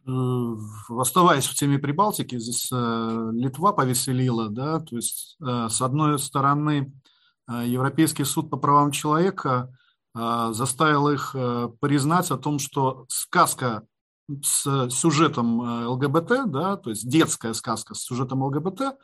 [0.07, 0.55] Э,
[0.89, 6.93] оставаясь в теме Прибалтики, здесь э, Литва повеселила, да, то есть э, с одной стороны
[7.47, 9.73] Европейский суд по правам человека
[10.13, 11.33] заставил их
[11.79, 13.83] признать о том, что сказка
[14.43, 18.97] с сюжетом ЛГБТ, да, то есть детская сказка с сюжетом ЛГБТ,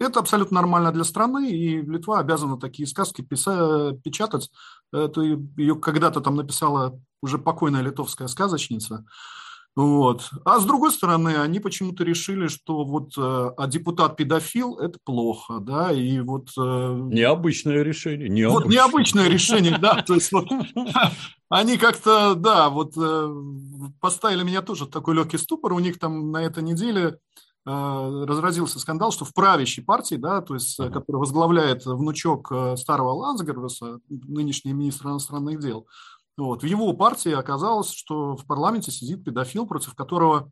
[0.00, 4.50] это абсолютно нормально для страны, и Литва обязана такие сказки писать, печатать.
[4.92, 9.04] Это ее когда-то там написала уже покойная литовская сказочница.
[9.76, 10.30] Вот.
[10.44, 15.90] А с другой стороны, они почему-то решили, что вот э, а депутат-педофил– это плохо, да,
[15.90, 16.50] и вот…
[16.56, 18.28] Э, необычное решение.
[18.28, 18.62] Необычное.
[18.62, 20.46] Вот необычное решение, да, то есть вот
[21.48, 23.34] они как-то, да, вот э,
[24.00, 27.18] поставили меня тоже такой легкий ступор, у них там на этой неделе
[27.66, 30.90] разразился скандал, что в правящей партии, да, то есть, uh-huh.
[30.90, 35.86] который возглавляет внучок старого Лансгервеса, нынешний министр иностранных дел,
[36.36, 36.62] вот.
[36.62, 40.50] В его партии оказалось, что в парламенте сидит педофил, против которого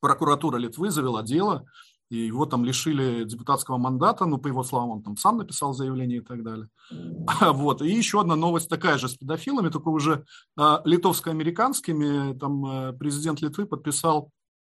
[0.00, 1.64] прокуратура Литвы завела дело,
[2.10, 6.18] и его там лишили депутатского мандата, ну, по его словам, он там сам написал заявление
[6.18, 6.68] и так далее.
[7.40, 7.82] Вот.
[7.82, 10.24] И еще одна новость такая же с педофилами, только уже
[10.56, 14.30] а, литовско-американскими, там а, президент Литвы подписал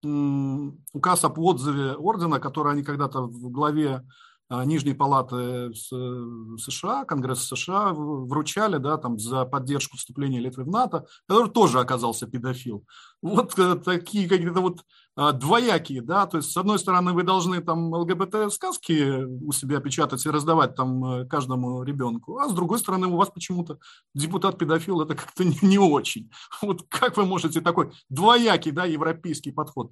[0.03, 4.03] м, указ об отзыве ордена, который они когда-то в главе
[4.49, 11.51] Нижней палаты США, Конгресс США вручали да, там, за поддержку вступления Литвы в НАТО, который
[11.51, 12.83] тоже оказался педофил.
[13.21, 14.83] Вот э, такие какие-то вот
[15.15, 20.25] а, двоякие, да, то есть с одной стороны вы должны там ЛГБТ-сказки у себя печатать
[20.25, 23.79] и раздавать там э, каждому ребенку, а с другой стороны у вас почему-то
[24.15, 26.31] депутат-педофил это как-то не, не очень.
[26.61, 29.91] Вот как вы можете такой двоякий, да, европейский подход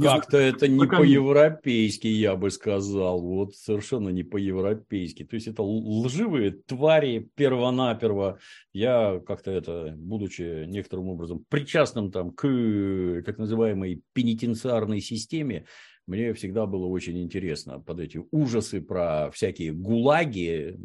[0.00, 3.20] как-то это не по-европейски, я бы сказал.
[3.20, 5.24] Вот совершенно не по-европейски.
[5.24, 8.38] То есть это лживые твари первонаперво.
[8.72, 15.66] Я как-то это, будучи некоторым образом причастным там к так называемой пенитенциарной системе,
[16.06, 20.78] мне всегда было очень интересно под эти ужасы про всякие гулаги,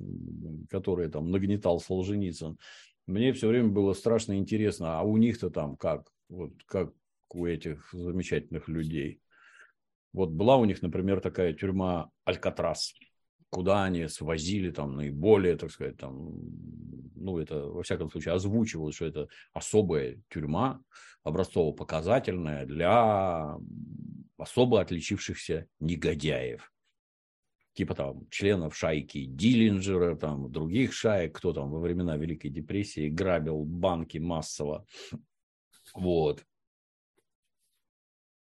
[0.69, 2.57] которые там нагнетал Солженицын.
[3.05, 6.07] Мне все время было страшно интересно, а у них-то там как?
[6.29, 6.93] Вот как
[7.35, 9.21] у этих замечательных людей.
[10.13, 12.93] Вот была у них, например, такая тюрьма Алькатрас,
[13.49, 16.33] куда они свозили там наиболее, так сказать, там,
[17.15, 20.81] ну, это, во всяком случае, озвучивалось, что это особая тюрьма,
[21.23, 23.57] образцово-показательная для
[24.37, 26.73] особо отличившихся негодяев.
[27.73, 33.63] Типа там членов шайки Диллинджера, там других шаек, кто там во времена Великой депрессии грабил
[33.63, 34.85] банки массово.
[35.93, 36.43] Вот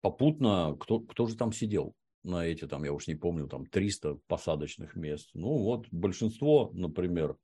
[0.01, 4.19] попутно, кто, кто же там сидел на эти, там, я уж не помню, там 300
[4.27, 5.31] посадочных мест.
[5.35, 7.37] Ну, вот большинство, например,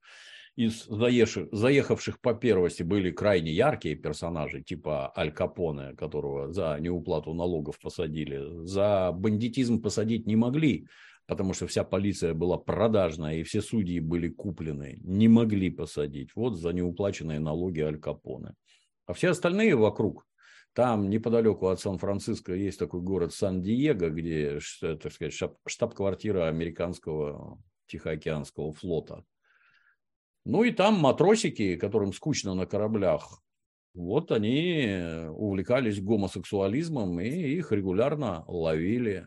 [0.56, 7.34] из заехавших, заехавших по первости были крайне яркие персонажи, типа Аль Капоне, которого за неуплату
[7.34, 8.64] налогов посадили.
[8.66, 10.88] За бандитизм посадить не могли,
[11.26, 14.98] потому что вся полиция была продажная, и все судьи были куплены.
[15.02, 16.30] Не могли посадить.
[16.34, 18.54] Вот за неуплаченные налоги Аль Капоне.
[19.06, 20.25] А все остальные вокруг
[20.76, 25.32] там неподалеку от Сан-Франциско есть такой город Сан-Диего, где, так сказать,
[25.66, 29.24] штаб-квартира американского Тихоокеанского флота.
[30.44, 33.42] Ну и там матросики, которым скучно на кораблях,
[33.94, 34.86] вот они
[35.30, 39.26] увлекались гомосексуализмом и их регулярно ловили.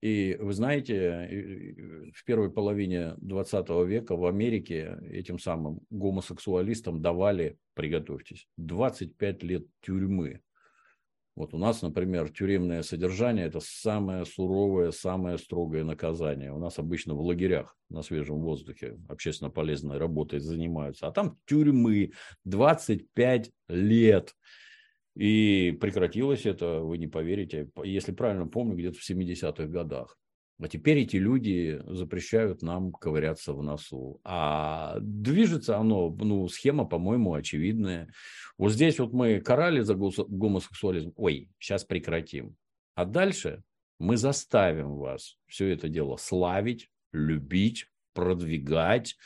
[0.00, 8.48] И вы знаете, в первой половине 20 века в Америке этим самым гомосексуалистам давали, приготовьтесь,
[8.56, 10.40] 25 лет тюрьмы
[11.34, 16.52] вот у нас, например, тюремное содержание– это самое суровое, самое строгое наказание.
[16.52, 21.06] У нас обычно в лагерях на свежем воздухе общественно полезной работой занимаются.
[21.06, 22.12] А там тюрьмы
[22.44, 24.34] 25 лет.
[25.16, 30.18] И прекратилось это, вы не поверите, если правильно помню, где-то в 70-х годах.
[30.62, 34.20] А теперь эти люди запрещают нам ковыряться в носу.
[34.22, 38.12] А движется оно, ну, схема, по-моему, очевидная.
[38.58, 41.12] Вот здесь вот мы карали за гомосексуализм.
[41.16, 42.54] Ой, сейчас прекратим.
[42.94, 43.64] А дальше
[43.98, 49.16] мы заставим вас все это дело славить, любить, продвигать.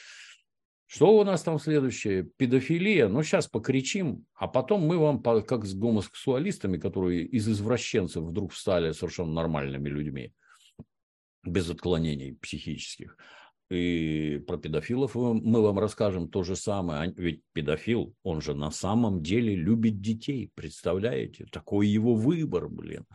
[0.87, 2.31] Что у нас там следующее?
[2.37, 3.09] Педофилия.
[3.09, 8.93] Ну, сейчас покричим, а потом мы вам, как с гомосексуалистами, которые из извращенцев вдруг стали
[8.93, 10.33] совершенно нормальными людьми,
[11.47, 13.17] без отклонений психических.
[13.69, 17.13] И про педофилов мы вам расскажем то же самое.
[17.17, 20.51] Ведь педофил, он же на самом деле любит детей.
[20.55, 21.47] Представляете?
[21.51, 23.07] Такой его выбор, блин.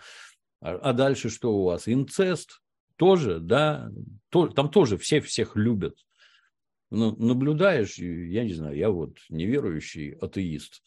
[0.60, 1.88] А, а дальше что у вас?
[1.88, 2.62] Инцест
[2.98, 3.90] тоже, да?
[4.30, 5.98] Там тоже все всех любят.
[6.90, 10.84] Но наблюдаешь, я не знаю, я вот неверующий атеист.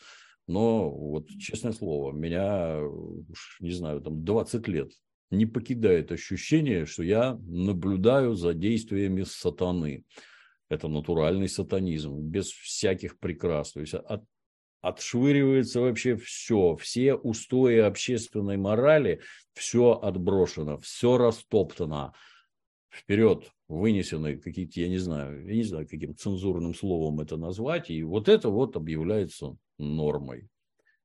[0.46, 2.80] Но вот, честное слово, меня,
[3.60, 4.92] не знаю, там 20 лет
[5.30, 10.04] не покидает ощущение, что я наблюдаю за действиями сатаны.
[10.68, 13.72] Это натуральный сатанизм, без всяких прикрас.
[13.72, 14.24] То есть от,
[14.80, 19.20] отшвыривается вообще все, все устои общественной морали,
[19.54, 22.12] все отброшено, все растоптано.
[22.90, 28.02] Вперед вынесены какие-то, я не знаю, я не знаю, каким цензурным словом это назвать, и
[28.02, 30.48] вот это вот объявляется нормой.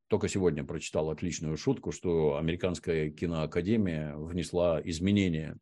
[0.09, 5.55] Только сегодня прочитал отличную шутку, что Американская киноакадемия внесла изменения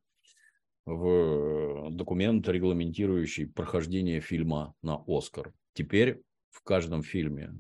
[0.85, 5.53] в документ, регламентирующий прохождение фильма на Оскар.
[5.73, 7.53] Теперь в каждом фильме,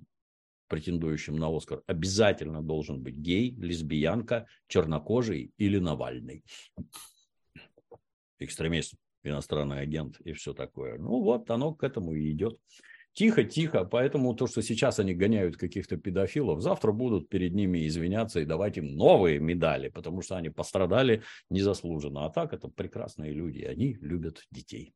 [0.69, 6.45] претендующем на Оскар, обязательно должен быть гей, лесбиянка, чернокожий или Навальный.
[8.39, 10.97] Экстремист, иностранный агент и все такое.
[10.97, 12.57] Ну вот, оно к этому и идет.
[13.17, 13.83] Тихо, тихо.
[13.83, 18.77] Поэтому то, что сейчас они гоняют каких-то педофилов, завтра будут перед ними извиняться и давать
[18.77, 22.27] им новые медали, потому что они пострадали незаслуженно.
[22.27, 24.93] А так это прекрасные люди, они любят детей.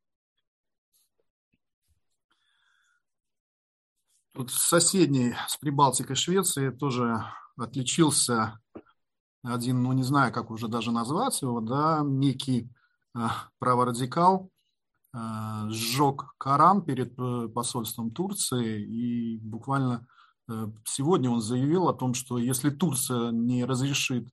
[4.34, 7.26] Тут в соседней с Прибалтикой Швеции тоже
[7.57, 8.59] отличился
[9.41, 12.69] один, ну не знаю, как уже даже назвать его, да, некий
[13.15, 13.19] э,
[13.57, 14.51] праворадикал,
[15.14, 20.07] сжег Коран перед э, посольством Турции, и буквально
[20.49, 24.30] э, сегодня он заявил о том, что если Турция не разрешит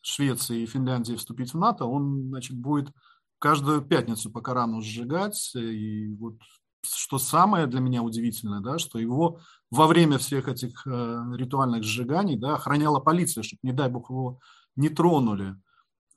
[0.00, 2.92] Швеции и Финляндии вступить в НАТО, он значит, будет
[3.38, 5.52] каждую пятницу по Корану сжигать.
[5.54, 6.36] И вот
[6.82, 12.36] что самое для меня удивительное, да, что его во время всех этих э, ритуальных сжиганий
[12.36, 14.40] да, охраняла полиция, чтобы, не дай бог, его
[14.76, 15.56] не тронули.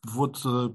[0.04, 0.70] Вот э,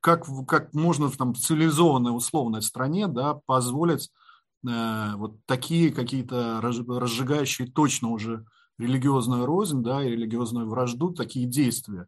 [0.00, 4.10] как, как можно в там, цивилизованной условной стране да, позволить
[4.66, 8.44] э, вот такие какие-то разжигающие точно уже
[8.78, 12.06] религиозную рознь да, и религиозную вражду, такие действия.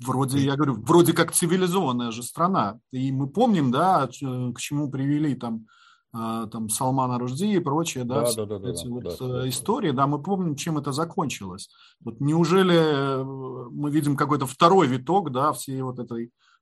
[0.00, 2.80] Вроде, я говорю, вроде как цивилизованная же страна.
[2.90, 5.66] И мы помним, да, к чему привели там,
[6.12, 9.48] э, там Салмана Ружди и прочие, да, да, да, да, эти да, вот да, э,
[9.48, 11.70] истории, да, мы помним, чем это закончилось.
[12.04, 16.53] Вот неужели э, мы видим какой-то второй виток, да, всей вот этой Э,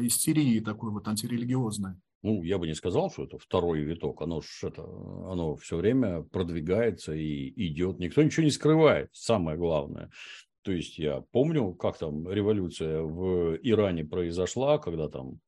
[0.00, 1.94] истерии такой вот антирелигиозной.
[2.22, 4.20] Ну, я бы не сказал, что это второй виток.
[4.20, 7.98] Оно, это, оно все время продвигается и идет.
[7.98, 10.10] Никто ничего не скрывает, самое главное.
[10.62, 15.40] То есть я помню, как там революция в Иране произошла, когда там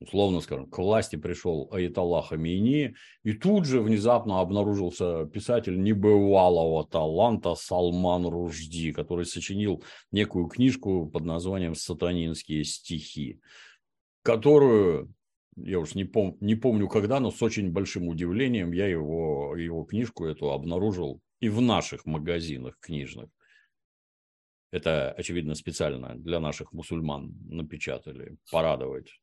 [0.00, 2.94] условно скажем, к власти пришел Аятолла Хамини,
[3.24, 9.82] и тут же внезапно обнаружился писатель небывалого таланта Салман Ружди, который сочинил
[10.12, 13.40] некую книжку под названием «Сатанинские стихи»,
[14.22, 15.12] которую,
[15.56, 19.84] я уж не, пом- не помню когда, но с очень большим удивлением я его, его
[19.84, 23.30] книжку эту обнаружил и в наших магазинах книжных.
[24.70, 29.18] Это, очевидно, специально для наших мусульман напечатали, порадовать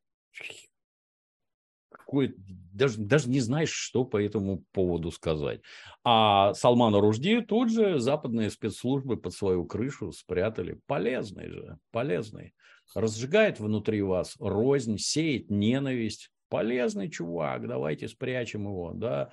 [1.89, 5.61] какой, даже, даже не знаешь, что по этому поводу сказать.
[6.03, 10.79] А Салмана Ружди тут же западные спецслужбы под свою крышу спрятали.
[10.86, 12.53] Полезный же, полезный.
[12.93, 16.29] Разжигает внутри вас рознь, сеет ненависть.
[16.47, 19.31] Полезный чувак, давайте спрячем его, да.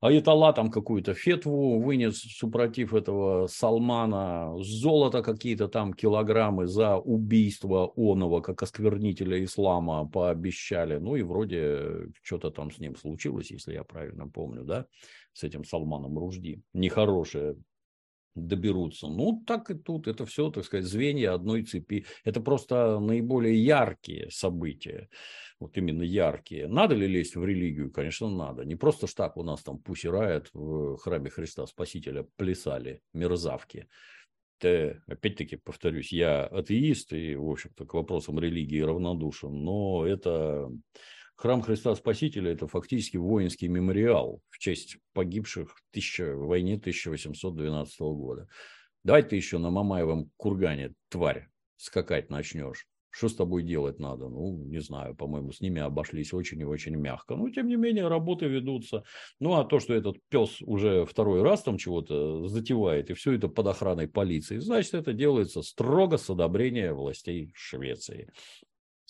[0.00, 8.40] Аятолла там какую-то фетву вынес, супротив этого Салмана, золото какие-то там килограммы за убийство оного,
[8.40, 10.96] как осквернителя ислама, пообещали.
[10.96, 14.86] Ну и вроде что-то там с ним случилось, если я правильно помню, да,
[15.34, 16.62] с этим Салманом Ружди.
[16.72, 17.56] Нехорошее
[18.34, 19.08] доберутся.
[19.08, 20.08] Ну, так и тут.
[20.08, 22.06] Это все, так сказать, звенья одной цепи.
[22.24, 25.08] Это просто наиболее яркие события.
[25.60, 26.66] Вот именно яркие.
[26.66, 27.92] Надо ли лезть в религию?
[27.92, 28.64] Конечно, надо.
[28.64, 33.88] Не просто ж так у нас там пусирает в храме Христа Спасителя плясали мерзавки.
[34.58, 40.70] Это, опять-таки, повторюсь, я атеист и, в общем-то, к вопросам религии равнодушен, но это
[41.40, 48.00] Храм Христа Спасителя– это фактически воинский мемориал в честь погибших в, тысяча, в войне 1812
[48.00, 48.46] года.
[49.04, 52.86] Давай ты еще на Мамаевом кургане, тварь, скакать начнешь.
[53.10, 54.28] Что с тобой делать надо?
[54.28, 57.34] Ну, не знаю, по-моему, с ними обошлись очень и очень мягко.
[57.34, 59.04] Но, тем не менее, работы ведутся.
[59.40, 63.48] Ну, а то, что этот пес уже второй раз там чего-то затевает, и все это
[63.48, 68.30] под охраной полиции, значит, это делается строго с одобрения властей Швеции.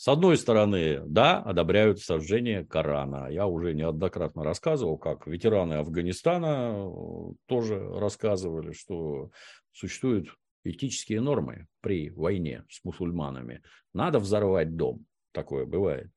[0.00, 3.28] С одной стороны, да, одобряют сожжение Корана.
[3.30, 9.28] Я уже неоднократно рассказывал, как ветераны Афганистана э, тоже рассказывали, что
[9.72, 10.28] существуют
[10.64, 13.62] этические нормы при войне с мусульманами.
[13.92, 15.06] Надо взорвать дом.
[15.32, 16.10] Такое бывает.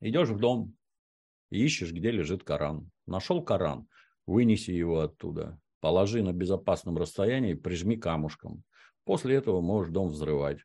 [0.00, 0.74] Идешь в дом,
[1.50, 2.90] ищешь, где лежит Коран.
[3.06, 3.88] Нашел Коран,
[4.26, 8.64] вынеси его оттуда, положи на безопасном расстоянии, прижми камушком.
[9.04, 10.58] После этого можешь дом взрывать.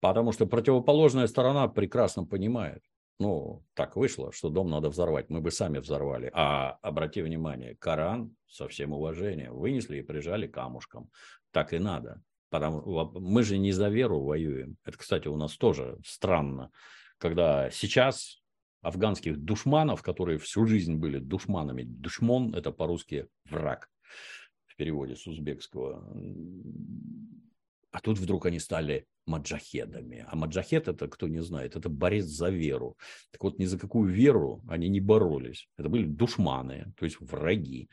[0.00, 2.82] Потому что противоположная сторона прекрасно понимает,
[3.20, 5.30] Ну, так вышло, что дом надо взорвать.
[5.30, 6.30] Мы бы сами взорвали.
[6.34, 11.10] А обрати внимание, Коран со всем уважением вынесли и прижали камушком.
[11.52, 12.22] Так и надо.
[12.50, 14.76] Потому мы же не за веру воюем.
[14.84, 16.70] Это, кстати, у нас тоже странно,
[17.18, 18.42] когда сейчас
[18.80, 21.84] афганских душманов, которые всю жизнь были душманами.
[21.84, 23.90] Душмон– это по-русски враг
[24.66, 26.04] в переводе с узбекского.
[27.94, 30.26] А тут вдруг они стали маджахедами.
[30.28, 32.98] А маджахед это, кто не знает, это борец за веру.
[33.30, 35.68] Так вот, ни за какую веру они не боролись.
[35.78, 37.88] Это были душманы, то есть враги.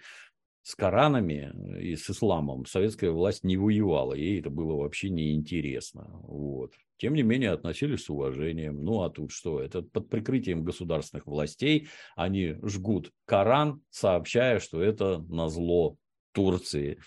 [0.64, 6.08] С Коранами и с исламом советская власть не воевала, ей это было вообще неинтересно.
[6.24, 6.74] Вот.
[6.98, 8.84] Тем не менее, относились с уважением.
[8.84, 9.62] Ну, а тут что?
[9.62, 15.96] Это под прикрытием государственных властей они жгут Коран, сообщая, что это на зло
[16.32, 17.00] Турции.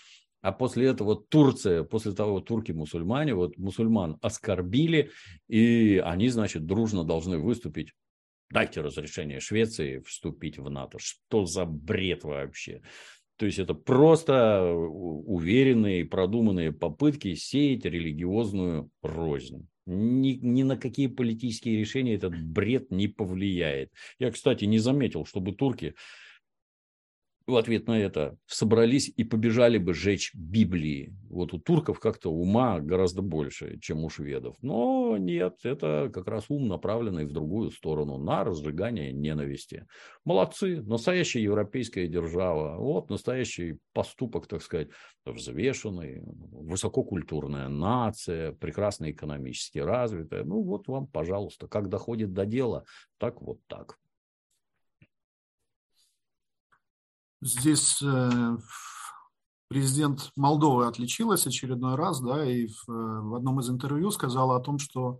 [0.45, 5.09] А после этого Турция, после того турки-мусульмане, вот мусульман оскорбили,
[5.47, 7.93] и они, значит, дружно должны выступить.
[8.51, 10.99] Дайте разрешение Швеции вступить в НАТО.
[10.99, 12.83] Что за бред вообще?
[13.37, 19.67] То есть это просто уверенные, продуманные попытки сеять религиозную рознь.
[19.87, 23.91] Ни, ни на какие политические решения этот бред не повлияет.
[24.19, 25.95] Я, кстати, не заметил, чтобы турки
[27.47, 31.15] в ответ на это собрались и побежали бы жечь Библии.
[31.29, 34.55] Вот у турков как-то ума гораздо больше, чем у шведов.
[34.61, 39.85] Но нет, это как раз ум, направленный в другую сторону, на разжигание ненависти.
[40.23, 42.77] Молодцы, настоящая европейская держава.
[42.77, 44.89] Вот настоящий поступок, так сказать,
[45.25, 50.43] взвешенный, высококультурная нация, прекрасно экономически развитая.
[50.43, 52.85] Ну вот вам, пожалуйста, как доходит до дела,
[53.19, 53.97] так вот так.
[57.45, 58.57] Здесь э,
[59.67, 64.79] президент Молдовы отличилась очередной раз, да, и в, в одном из интервью сказала о том,
[64.79, 65.19] что,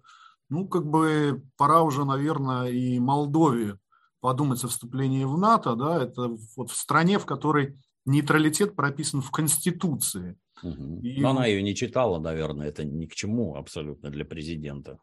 [0.49, 3.77] ну, как бы пора уже, наверное, и Молдове
[4.21, 9.29] подумать о вступлении в НАТО, да, это вот в стране, в которой нейтралитет прописан в
[9.29, 10.35] Конституции.
[10.63, 11.01] Угу.
[11.03, 11.21] И...
[11.21, 14.97] Но она ее не читала, наверное, это ни к чему абсолютно для президента.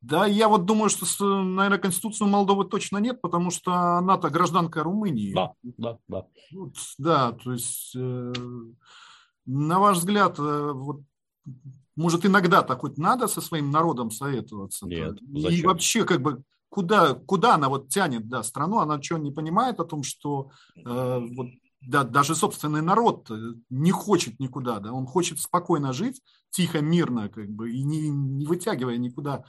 [0.00, 5.34] Да, я вот думаю, что, наверное, Конституции Молдовы точно нет, потому что она-то гражданка Румынии.
[5.34, 6.26] Да, да, да.
[6.52, 8.32] Вот, да, то есть, э,
[9.46, 11.00] на ваш взгляд, э, вот,
[11.96, 14.86] может, иногда-то хоть надо со своим народом советоваться?
[14.86, 15.58] Нет, зачем?
[15.58, 18.78] И вообще, как бы, куда, куда она вот тянет, да, страну?
[18.78, 21.48] Она что, не понимает о том, что э, вот,
[21.80, 23.28] да, даже собственный народ
[23.68, 28.46] не хочет никуда, да, он хочет спокойно жить, тихо, мирно, как бы, и не, не
[28.46, 29.44] вытягивая никуда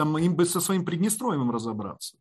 [0.00, 2.16] там им бы со своим Приднестровьем разобраться.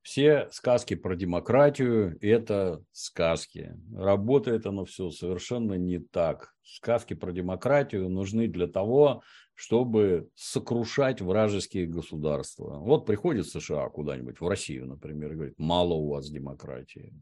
[0.00, 3.76] Все сказки про демократию– это сказки.
[3.94, 6.54] Работает оно все совершенно не так.
[6.62, 12.78] Сказки про демократию нужны для того, чтобы сокрушать вражеские государства.
[12.78, 17.12] Вот приходит США куда-нибудь, в Россию, например, и говорит, мало у вас демократии.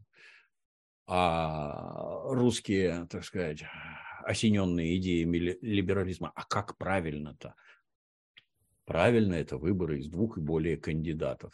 [1.07, 3.65] А русские, так сказать,
[4.23, 7.53] осененные идеями либерализма, а как правильно-то?
[8.85, 11.53] Правильно, это выборы из двух и более кандидатов.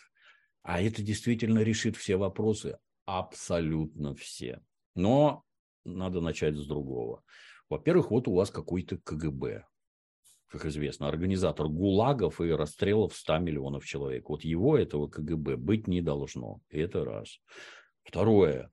[0.64, 4.62] А это действительно решит все вопросы, абсолютно все.
[4.96, 5.44] Но
[5.86, 7.24] надо начать с другого.
[7.70, 9.66] Во-первых, вот у вас какой-то КГБ,
[10.48, 14.30] как известно, организатор ГУЛАГов и расстрелов 100 миллионов человек.
[14.30, 16.62] Вот его, этого КГБ, быть не должно.
[16.70, 17.40] Это раз.
[18.04, 18.72] Второе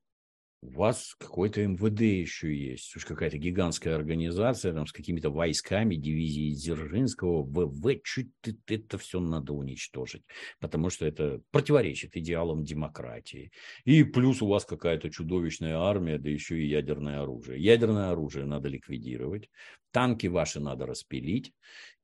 [0.64, 6.54] у вас какой-то МВД еще есть, уж какая-то гигантская организация там, с какими-то войсками, дивизией
[6.54, 8.30] Дзержинского, ВВ, чуть
[8.66, 10.22] это все надо уничтожить,
[10.60, 13.52] потому что это противоречит идеалам демократии.
[13.84, 17.62] И плюс у вас какая-то чудовищная армия, да еще и ядерное оружие.
[17.62, 19.50] Ядерное оружие надо ликвидировать,
[19.90, 21.52] танки ваши надо распилить,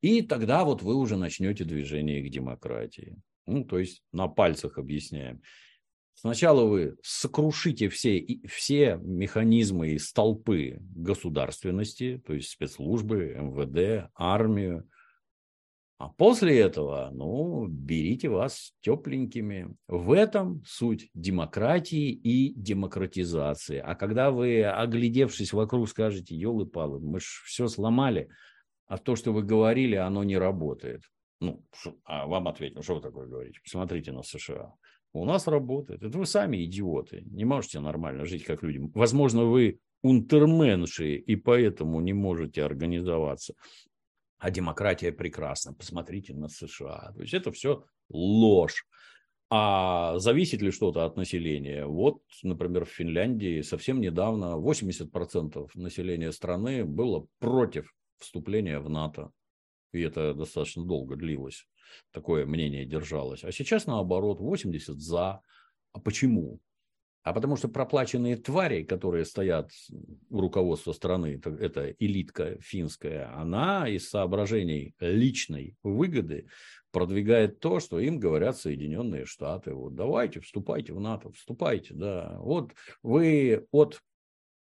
[0.02, 3.16] и тогда вот вы уже начнете движение к демократии.
[3.46, 5.40] Ну, то есть на пальцах объясняем.
[6.20, 14.86] Сначала вы сокрушите все, все механизмы и столпы государственности, то есть спецслужбы, МВД, армию,
[15.96, 19.74] а после этого, ну, берите вас тепленькими.
[19.88, 23.78] В этом суть демократии и демократизации.
[23.78, 28.28] А когда вы, оглядевшись вокруг, скажете, елы-палы, мы же все сломали,
[28.88, 31.00] а то, что вы говорили, оно не работает.
[31.40, 31.64] Ну,
[32.04, 33.58] а вам ответил, что вы такое говорите?
[33.64, 34.74] Посмотрите на США.
[35.12, 36.02] У нас работает.
[36.02, 37.22] Это вы сами идиоты.
[37.26, 38.80] Не можете нормально жить как люди.
[38.94, 43.54] Возможно, вы унтерменши и поэтому не можете организоваться.
[44.38, 45.74] А демократия прекрасна.
[45.74, 47.12] Посмотрите на США.
[47.14, 48.86] То есть это все ложь.
[49.52, 51.84] А зависит ли что-то от населения?
[51.84, 59.32] Вот, например, в Финляндии совсем недавно 80% населения страны было против вступления в НАТО.
[59.92, 61.66] И это достаточно долго длилось.
[62.12, 63.44] Такое мнение держалось.
[63.44, 65.40] А сейчас наоборот, 80 за.
[65.92, 66.60] А почему?
[67.22, 69.70] А потому что проплаченные твари, которые стоят
[70.30, 76.46] у руководства страны, это, это элитка финская, она из соображений личной выгоды
[76.92, 79.74] продвигает то, что им говорят Соединенные Штаты.
[79.74, 82.36] Вот давайте, вступайте в НАТО, вступайте, да.
[82.40, 82.72] Вот
[83.02, 84.00] вы от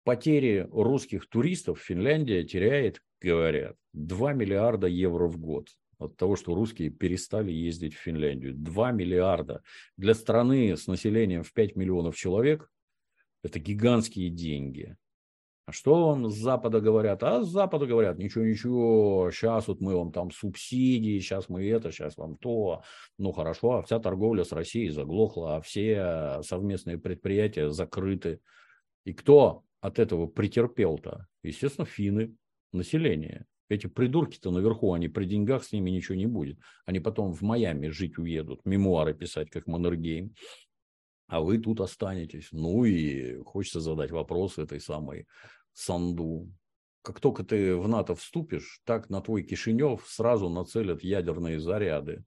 [0.04, 5.68] потери русских туристов Финляндия теряет, говорят, 2 миллиарда евро в год
[5.99, 8.55] от того, что русские перестали ездить в Финляндию.
[8.55, 9.62] 2 миллиарда.
[9.97, 12.70] Для страны с населением в 5 миллионов человек
[13.42, 14.97] это гигантские деньги.
[15.66, 17.24] А что вам с Запада говорят?
[17.24, 22.16] А с Запада говорят, ничего-ничего, сейчас вот мы вам там субсидии, сейчас мы это, сейчас
[22.16, 22.82] вам то.
[23.18, 28.38] Ну хорошо, а вся торговля с Россией заглохла, а все совместные предприятия закрыты.
[29.05, 31.26] И кто от этого претерпел-то?
[31.42, 32.36] Естественно, финны,
[32.72, 33.44] население.
[33.68, 36.58] Эти придурки-то наверху, они при деньгах, с ними ничего не будет.
[36.84, 40.34] Они потом в Майами жить уедут, мемуары писать, как Маннергейм.
[41.26, 42.48] А вы тут останетесь.
[42.52, 45.26] Ну и хочется задать вопрос этой самой
[45.72, 46.48] Санду.
[47.02, 52.24] Как только ты в НАТО вступишь, так на твой Кишинев сразу нацелят ядерные заряды.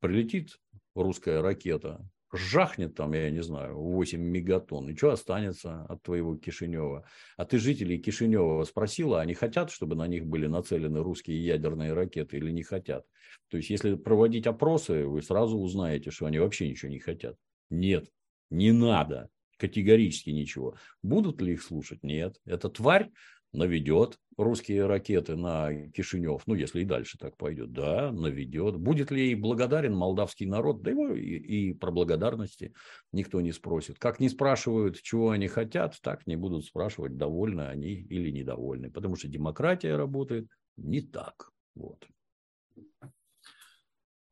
[0.00, 0.58] Прилетит
[0.94, 2.04] русская ракета,
[2.36, 7.06] жахнет там, я не знаю, 8 мегатонн, и что останется от твоего Кишинева?
[7.36, 12.36] А ты жителей Кишинева спросила, они хотят, чтобы на них были нацелены русские ядерные ракеты
[12.36, 13.06] или не хотят?
[13.48, 17.36] То есть, если проводить опросы, вы сразу узнаете, что они вообще ничего не хотят.
[17.70, 18.10] Нет,
[18.50, 19.30] не надо.
[19.56, 20.76] Категорически ничего.
[21.02, 22.02] Будут ли их слушать?
[22.02, 22.40] Нет.
[22.44, 23.10] Эта тварь
[23.54, 28.76] наведет русские ракеты на Кишинев, ну, если и дальше так пойдет, да, наведет.
[28.76, 30.82] Будет ли ей благодарен молдавский народ?
[30.82, 32.74] Да его и, и про благодарности
[33.12, 33.98] никто не спросит.
[33.98, 38.90] Как не спрашивают, чего они хотят, так не будут спрашивать, довольны они или недовольны.
[38.90, 41.50] Потому что демократия работает не так.
[41.74, 42.04] Вот.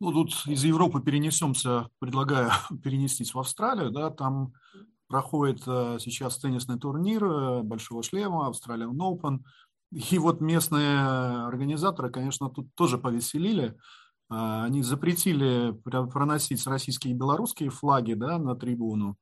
[0.01, 2.51] Ну, тут из Европы перенесемся, предлагаю
[2.83, 4.53] перенестись в Австралию, да, там
[5.13, 9.41] проходит э, сейчас теннисный турнир э, Большого шлема, Australian Open.
[9.91, 10.99] И вот местные
[11.45, 13.77] организаторы, конечно, тут тоже повеселили.
[14.31, 19.17] Э, они запретили проносить российские и белорусские флаги да, на трибуну,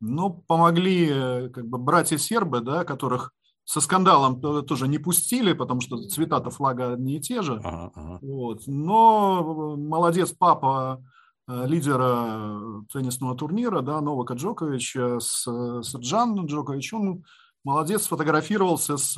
[0.00, 3.32] но помогли как бы братья сербы, да, которых
[3.62, 7.60] со скандалом тоже не пустили, потому что цвета-то флага не и те же.
[7.62, 8.18] Ага, ага.
[8.22, 8.62] Вот.
[8.66, 11.00] Но молодец папа
[11.48, 17.24] лидера теннисного турнира, да, Новака Джоковича с, с Джан Джокович, он
[17.64, 19.16] молодец, сфотографировался с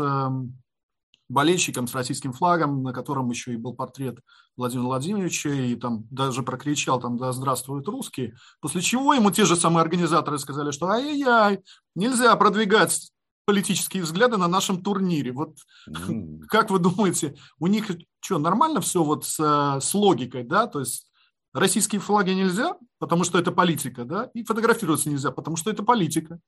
[1.31, 4.18] болельщиком с российским флагом, на котором еще и был портрет
[4.57, 9.55] Владимира Владимировича, и там даже прокричал там «Да здравствуют русские», после чего ему те же
[9.55, 11.62] самые организаторы сказали, что ай-яй-яй,
[11.95, 13.12] нельзя продвигать
[13.47, 15.33] политические взгляды на нашем турнире.
[15.33, 15.57] Вот
[15.89, 16.41] mm.
[16.49, 19.39] как вы думаете, у них что, нормально все вот с,
[19.81, 21.10] с логикой, да, то есть
[21.53, 26.38] Российские флаги нельзя, потому что это политика, да, и фотографироваться нельзя, потому что это политика.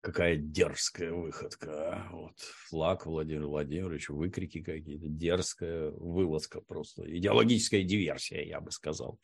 [0.00, 1.70] Какая дерзкая выходка.
[1.70, 2.08] А?
[2.12, 7.02] Вот флаг Владимира Владимировича, выкрики какие-то, дерзкая вылазка просто.
[7.04, 9.18] Идеологическая диверсия, я бы сказал.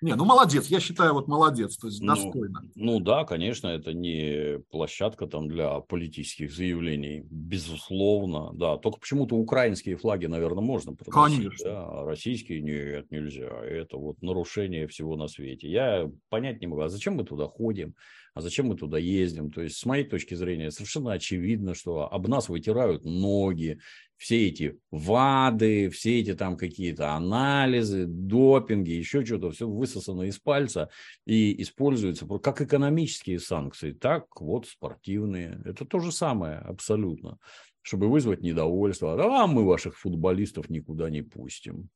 [0.00, 2.62] Не, ну молодец, я считаю, вот молодец, то есть ну, достойно.
[2.76, 8.76] Ну да, конечно, это не площадка там для политических заявлений, безусловно, да.
[8.76, 11.64] Только почему-то украинские флаги, наверное, можно проносить, конечно.
[11.64, 13.48] да, а российские нет, нельзя.
[13.64, 15.68] Это вот нарушение всего на свете.
[15.68, 17.94] Я понять не могу, а зачем мы туда ходим?
[18.38, 19.50] а зачем мы туда ездим?
[19.50, 23.80] То есть, с моей точки зрения, совершенно очевидно, что об нас вытирают ноги,
[24.18, 30.90] все эти ВАДы, все эти там какие-то анализы, допинги, еще что-то, все высосано из пальца
[31.24, 35.60] и используется как экономические санкции, так вот спортивные.
[35.64, 37.38] Это то же самое абсолютно,
[37.82, 39.14] чтобы вызвать недовольство.
[39.14, 41.88] А мы ваших футболистов никуда не пустим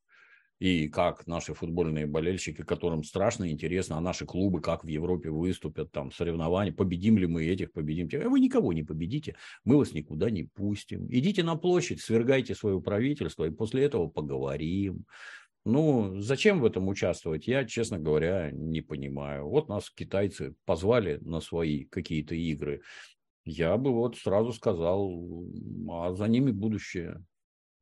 [0.63, 5.91] и как наши футбольные болельщики, которым страшно интересно, а наши клубы как в Европе выступят,
[5.91, 8.25] там, соревнования, победим ли мы этих, победим тех.
[8.31, 9.35] Вы никого не победите,
[9.65, 11.09] мы вас никуда не пустим.
[11.11, 15.05] Идите на площадь, свергайте свое правительство, и после этого поговорим.
[15.65, 19.49] Ну, зачем в этом участвовать, я, честно говоря, не понимаю.
[19.49, 22.83] Вот нас китайцы позвали на свои какие-то игры.
[23.45, 25.11] Я бы вот сразу сказал,
[25.91, 27.21] а за ними будущее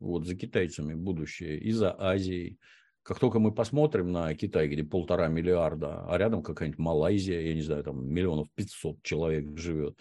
[0.01, 2.59] вот за китайцами будущее и за Азией.
[3.03, 7.63] Как только мы посмотрим на Китай, где полтора миллиарда, а рядом какая-нибудь Малайзия, я не
[7.63, 9.97] знаю, там миллионов пятьсот человек живет.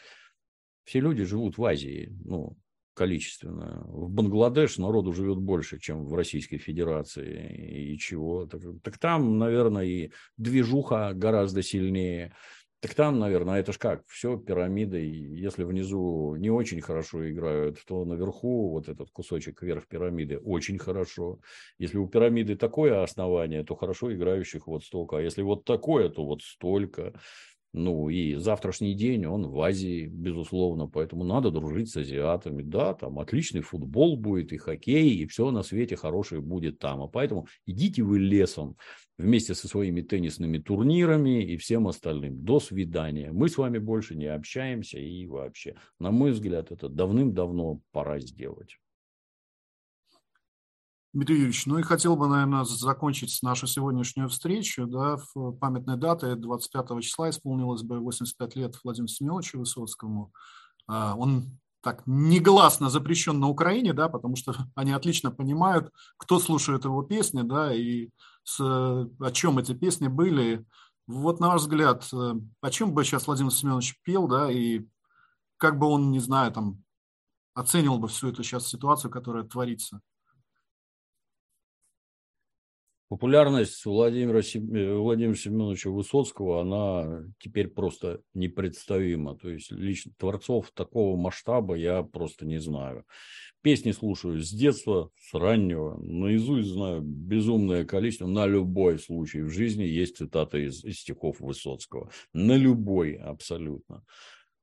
[0.84, 2.58] Все люди живут в Азии, ну,
[2.94, 3.86] количественно.
[3.88, 7.94] В Бангладеш народу живет больше, чем в Российской Федерации.
[7.94, 8.46] И чего?
[8.46, 12.36] Так, так там, наверное, и движуха гораздо сильнее
[12.82, 15.06] Так там, наверное, это ж как, все пирамидой.
[15.10, 21.42] Если внизу не очень хорошо играют, то наверху вот этот кусочек вверх пирамиды очень хорошо.
[21.78, 25.18] Если у пирамиды такое основание, то хорошо играющих вот столько.
[25.18, 27.20] А если вот такое, то вот столько.
[27.72, 32.64] Ну, и завтрашний день, он в Азии, безусловно, поэтому надо дружить с азиатами.
[32.64, 37.04] Да, там отличный футбол будет, и хоккей, и все на свете хорошее будет там.
[37.04, 38.76] А поэтому идите вы лесом
[39.20, 42.44] вместе со своими теннисными турнирами и всем остальным.
[42.44, 43.32] До свидания.
[43.32, 48.78] Мы с вами больше не общаемся и вообще, на мой взгляд, это давным-давно пора сделать.
[51.12, 54.86] Дмитрий Юрьевич, ну и хотел бы, наверное, закончить нашу сегодняшнюю встречу.
[54.86, 60.32] Да, в памятной даты 25 числа исполнилось бы 85 лет Владимиру Семеновичу Высоцкому.
[60.88, 66.86] А, он так негласно запрещен на Украине, да, потому что они отлично понимают, кто слушает
[66.86, 68.10] его песни, да, и
[68.44, 70.64] с, о чем эти песни были.
[71.08, 74.86] Вот, на ваш взгляд, э, о чем бы сейчас Владимир Семенович пел, да, и
[75.58, 76.84] как бы он, не знаю, там,
[77.56, 80.02] оценивал бы всю эту сейчас ситуацию, которая творится?
[83.10, 89.36] Популярность Владимира, э, Владимира Семеновича Высоцкого, она теперь просто непредставима.
[89.36, 93.06] То есть лично творцов такого масштаба я просто не знаю.
[93.64, 98.28] Песни слушаю с детства, с раннего, наизусть знаю безумное количество.
[98.28, 102.12] На любой случай в жизни есть цитаты из, из стихов Высоцкого.
[102.32, 104.04] На любой абсолютно.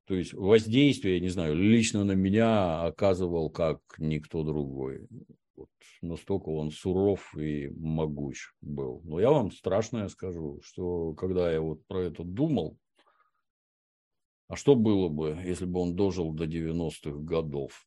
[0.07, 5.05] То есть воздействие, я не знаю, лично на меня оказывал как никто другой.
[5.57, 5.69] Вот
[6.01, 9.01] настолько он суров и могуч был.
[9.03, 12.77] Но я вам страшное скажу, что когда я вот про это думал,
[14.47, 17.85] а что было бы, если бы он дожил до 90-х годов?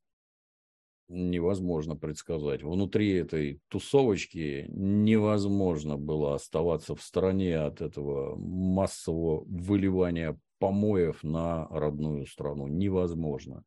[1.09, 2.63] Невозможно предсказать.
[2.63, 12.27] Внутри этой тусовочки невозможно было оставаться в стороне от этого массового выливания помоев на родную
[12.27, 12.69] страну.
[12.69, 13.65] Невозможно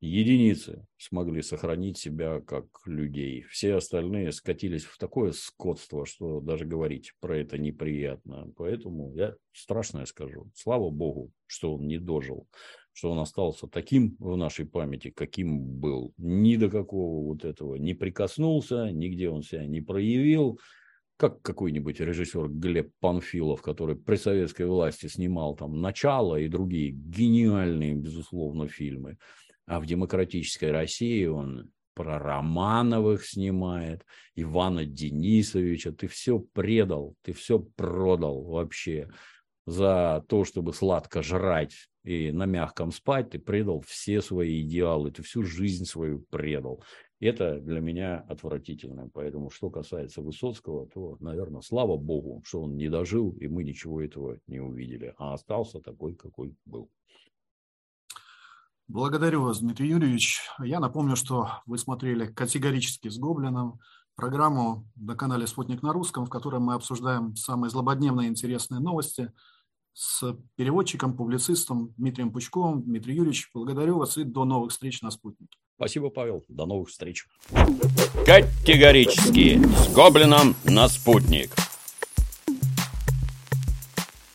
[0.00, 3.42] единицы смогли сохранить себя как людей.
[3.42, 8.52] Все остальные скатились в такое скотство, что даже говорить про это неприятно.
[8.56, 10.50] Поэтому я страшное скажу.
[10.54, 12.46] Слава Богу, что он не дожил,
[12.92, 16.14] что он остался таким в нашей памяти, каким был.
[16.16, 20.58] Ни до какого вот этого не прикоснулся, нигде он себя не проявил
[21.18, 27.96] как какой-нибудь режиссер Глеб Панфилов, который при советской власти снимал там «Начало» и другие гениальные,
[27.96, 29.18] безусловно, фильмы.
[29.68, 34.02] А в демократической России он про Романовых снимает,
[34.34, 35.92] Ивана Денисовича.
[35.92, 39.10] Ты все предал, ты все продал вообще
[39.66, 45.22] за то, чтобы сладко жрать и на мягком спать, ты предал все свои идеалы, ты
[45.22, 46.82] всю жизнь свою предал.
[47.20, 49.10] Это для меня отвратительно.
[49.12, 54.00] Поэтому, что касается Высоцкого, то, наверное, слава богу, что он не дожил, и мы ничего
[54.00, 56.88] этого не увидели, а остался такой, какой был.
[58.88, 60.40] Благодарю вас, Дмитрий Юрьевич.
[60.58, 63.80] Я напомню, что вы смотрели категорически с Гоблином
[64.16, 69.30] программу на канале «Спутник на русском», в которой мы обсуждаем самые злободневные интересные новости
[69.92, 72.82] с переводчиком, публицистом Дмитрием Пучковым.
[72.82, 75.58] Дмитрий Юрьевич, благодарю вас и до новых встреч на «Спутнике».
[75.76, 76.42] Спасибо, Павел.
[76.48, 77.26] До новых встреч.
[78.24, 81.67] Категорически с Гоблином на «Спутник».